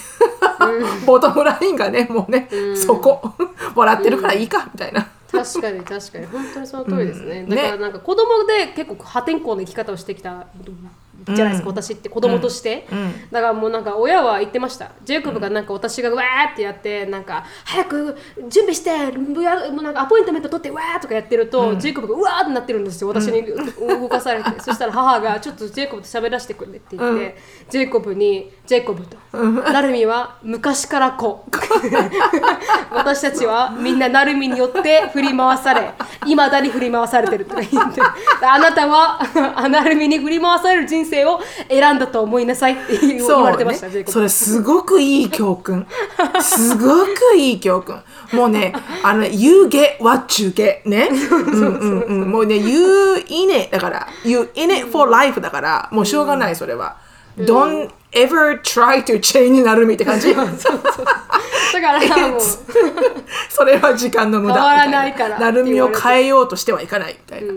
[1.06, 3.32] ボトムラインがねもうね、そこ。
[3.74, 4.68] 笑ってるからいいか？
[4.72, 5.08] みたいな。
[5.32, 6.26] 確かに確かに。
[6.26, 7.48] 本当にその通りですね、うん。
[7.48, 10.46] だからねなんか子供で結構破天荒な生き方をしてきた
[11.26, 11.76] じゃないですか、うん。
[11.76, 13.12] 私って子供として、うん。
[13.30, 14.92] だからもうなんか親は言ってました。
[15.04, 18.16] ジェイコブがなんか私がわーってやってなんか早く
[18.48, 23.08] 準備してもうなんかアポイントメント取ってわーとかやってると、ジェイコブがうわーってなってるんですよ。
[23.08, 23.44] 私に
[23.78, 27.36] 動かされて、 そしたら母がちょっとジェイコブと喋らせてくれって言って、
[27.70, 31.44] ジェイコブにジェイコブと、なるみは昔から子。
[32.90, 35.90] 私たちはみんななるみによって振り回され
[36.26, 38.00] いまだに振り回されてるとか言って。
[38.42, 39.20] あなたは
[39.56, 44.62] あなるみに振り回される人生を選んだと思いなさいって言われてました、ジェイコブそれす。
[44.62, 45.86] ごくいい教訓。
[46.40, 48.02] すごくいい教訓。
[48.32, 48.72] もうね
[49.04, 52.30] あの「You get what you get ね 」うんうんうん。
[52.30, 56.96] もうね「You in it」だから「You in it for life」だからもうしょうがないそれは
[57.38, 60.34] 「Don't ever try to change になるみ」って感じ。
[60.34, 62.40] だからもう。
[63.48, 67.52] それは時間の無駄変わらないからなるみを変えようとしてはいかないみたいな、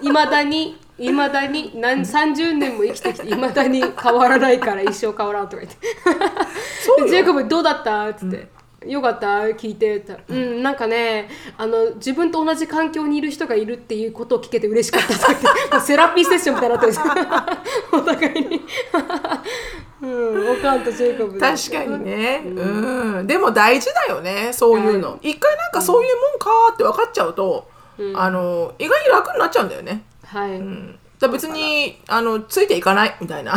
[0.00, 7.02] いまだにいまだに何30年も生きてきていまだに変わらないから一生変わらんとか言って。
[7.04, 8.08] でジェイコブどうだった？
[8.08, 8.48] っつって、
[8.86, 9.26] よかった？
[9.56, 10.00] 聞いて。
[10.00, 11.28] たらうんなんかね
[11.58, 17.58] あの自分と同じ環境にいる人がいるっていうことを聞けて嬉しかったとか言ってセラピーセッションみたいになっ
[17.92, 18.60] お互いに。
[20.02, 21.34] うんおかんとジェイコブ。
[21.34, 27.68] で確かにね、うん、でも大事だよねそういうの、一回なんかそういうもんかーって分かっちゃうと、
[28.16, 30.02] あの意外に楽になっちゃうんだよね、
[30.32, 33.54] はい、うん、だ別にあのついていかないみたいな。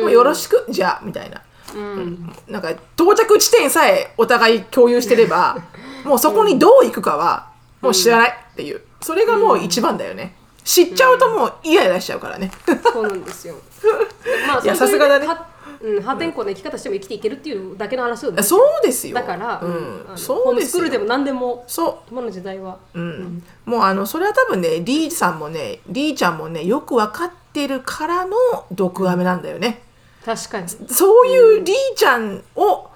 [0.00, 1.42] もうよろしくじゃあみたいな。
[1.74, 2.32] うん。
[2.48, 5.58] なんか到着地点さえお互い共有してれば
[6.04, 7.50] もうそこにどう行くかは
[7.82, 8.80] もう知らないっていう。
[9.02, 10.34] それがもう一番だよね。
[10.64, 12.50] 知っちゃうともうイライラしちゃうからね。
[12.92, 13.54] そうなんですよ。
[14.48, 15.26] まあいやさすがだね。
[15.26, 15.46] は
[15.82, 18.42] うん、破天荒な生き方しても生きていけるっていうだけの話をね。
[18.42, 19.14] そうですよ。
[19.14, 19.72] だから、ううん。
[19.72, 20.70] んあのそホームうですよ。
[20.70, 23.42] スクールでも何でもそ今の時代は、う、うん。
[23.64, 28.36] もうあのそれは多分ねリーさんもねリーちゃんもねよく分かってるからの
[28.72, 29.82] 毒アメなんだよね、
[30.24, 30.68] 確かに。
[30.68, 32.90] そういうリーちゃんを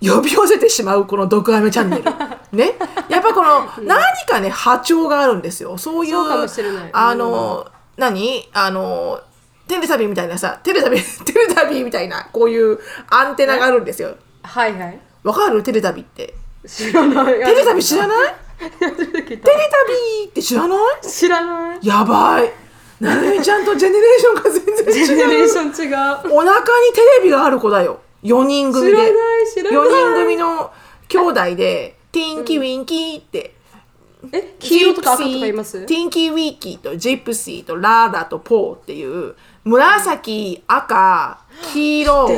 [0.00, 2.04] 呼び寄せてしまうこの毒アメチャンネル。
[2.56, 2.74] ね。
[3.08, 5.78] やっぱこの何かね波長があるんですよ。
[5.78, 6.12] そういう
[6.48, 7.66] そうあの、
[7.96, 8.48] 何？
[8.52, 9.20] あの
[9.72, 12.78] テレタビみたいなさテレタビ テレタビみたいなこういう
[13.10, 14.14] アンテナがあるんですよ。
[14.42, 15.62] はいはいわかる？
[15.62, 16.34] テレタビって。
[16.66, 18.34] 知らないテビ知らない？
[18.58, 21.06] テレタビって知らない？
[21.06, 22.52] 知らないやばい。
[23.00, 25.06] なるみちゃんとジェネレーションが全然違う？
[25.06, 25.92] ジェネレーション違
[26.30, 26.64] うお腹に
[26.94, 28.00] テレビがある子だよ。
[28.22, 28.92] 4人組で。
[28.92, 29.12] 知らない
[29.52, 30.70] 知らない4人組の
[31.08, 33.54] 兄弟で、ティンキウィンキーって。
[34.30, 35.84] え黄色とか赤とかいます？
[35.86, 39.34] ティンキーウィーキーとジプシーとラーラとポーっていう
[39.64, 41.40] 紫赤
[41.72, 42.28] 黄色。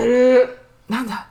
[0.89, 1.29] なんだ？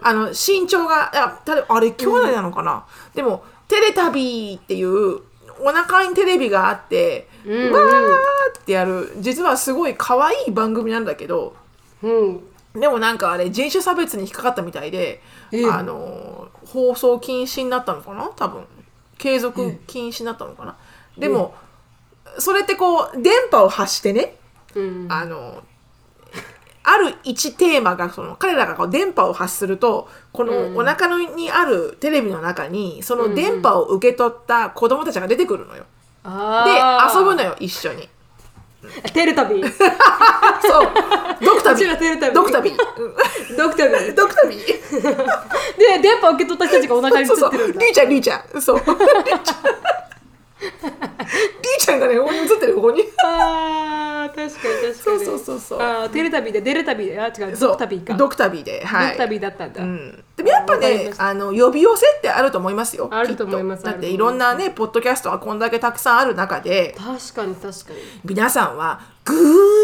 [0.00, 2.84] あの身長がいやたあれ兄弟なのかな、
[3.14, 5.20] でもテレタビーっていう
[5.60, 9.12] お腹にテレビがあって、うんわーってやる。
[9.18, 11.56] 実はすごい可愛い番組なんだけど
[12.02, 12.40] うん。
[12.74, 15.22] でもなんかあれ人種差別に引っかかったみたいで、
[15.52, 15.70] ええ。
[15.70, 18.30] あの放送禁止になったのかな？
[18.36, 18.64] 多分。
[19.16, 20.76] 継続禁止になったのかな、
[21.16, 21.54] でも、
[22.38, 24.36] それってこう電波を発してね
[24.74, 25.06] うん。
[25.10, 25.62] あの
[26.86, 35.86] ある一テーマがその彼らがこう電波を発するとこのお腹のにあるテレビの中にその電波を受け取った子供たちが出てくるのよ。
[36.24, 38.08] あでー遊ぶのよ一緒に。
[39.14, 39.64] テレタビー。
[40.62, 40.92] そう。
[41.42, 42.34] ドクタビらテレタビー。
[42.34, 43.56] ドクタビうん。
[43.56, 44.14] ドクタビー。
[44.14, 47.80] ドクタビで電波を受け取った人たちがお腹にってるんだ。
[47.80, 49.24] リーちゃんリーちゃんそうリーちゃん。
[49.24, 49.42] リー
[51.84, 53.02] ちゃんがねここに映ってるここに。
[53.22, 54.94] あー確かに確かに。
[54.94, 55.80] そうそうそうそう。
[55.80, 57.20] あーテレタビーでデレタビーで。
[57.20, 58.14] あ違うドクタビーか。
[58.14, 59.06] ドクタビではい。
[59.08, 63.08] ドクタビーだったんだ、うん、でもやっぱねあの呼び寄せってあると思いますよ。
[63.10, 66.96] あると思いますだっていろんなねポッドキャストがこんだけたくさんある中で。
[66.96, 67.98] 確かに確かに。
[68.24, 69.34] 皆さんは偶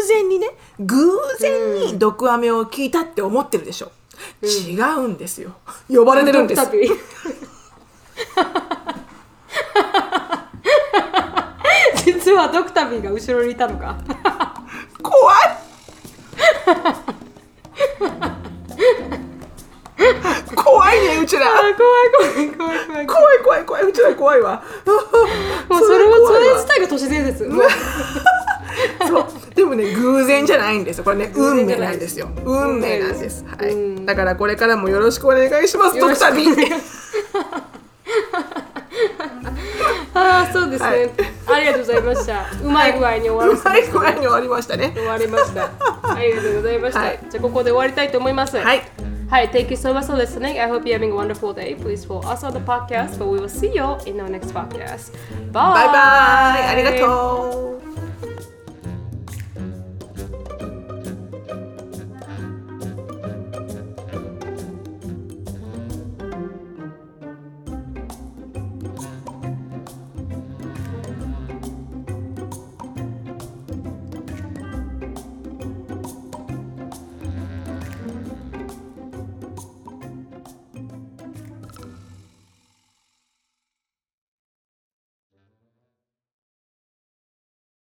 [0.07, 0.49] 然にね
[0.79, 0.95] 偶
[1.39, 3.91] 然に毒アメを聞いたって思ってるでしょ、
[4.43, 5.53] 違うんですよ。
[5.89, 6.95] 呼ばれてるんです ドクタビー
[12.31, 13.97] 実はドクタビーが後ろにいたのか。
[15.03, 15.35] 怖い。
[20.55, 21.47] 怖いねうちら。
[21.47, 21.89] 怖い怖
[22.45, 23.05] い怖い怖い。
[23.05, 24.63] 怖い怖い怖いうちら怖いわ。
[25.67, 27.51] もうそれはそれ自体が都市伝説。
[29.09, 29.25] そう。
[29.53, 31.03] でもね偶然じゃないんですよ。
[31.03, 32.29] これね運命なんですよ。
[32.45, 33.73] 運命なんです、はい。
[33.73, 34.05] うん。
[34.05, 36.73] だからこれからもよろしくお願いしますドクタビお願いし
[40.13, 41.09] ああそうですね、はい
[41.51, 45.69] ありがとうございましたうまい具合に終わうらせまい具合に終わりましたね終わりました
[46.03, 48.81] ありがとうございました、はいじゃあここで終わりたいと思いますはい
[49.29, 52.21] はい Thank you so much for listening I hope you're having a wonderful day Please follow
[52.29, 55.13] us on the podcast but we will see you in our next podcast
[55.51, 55.93] Bye バイバ
[56.59, 57.90] イありがとう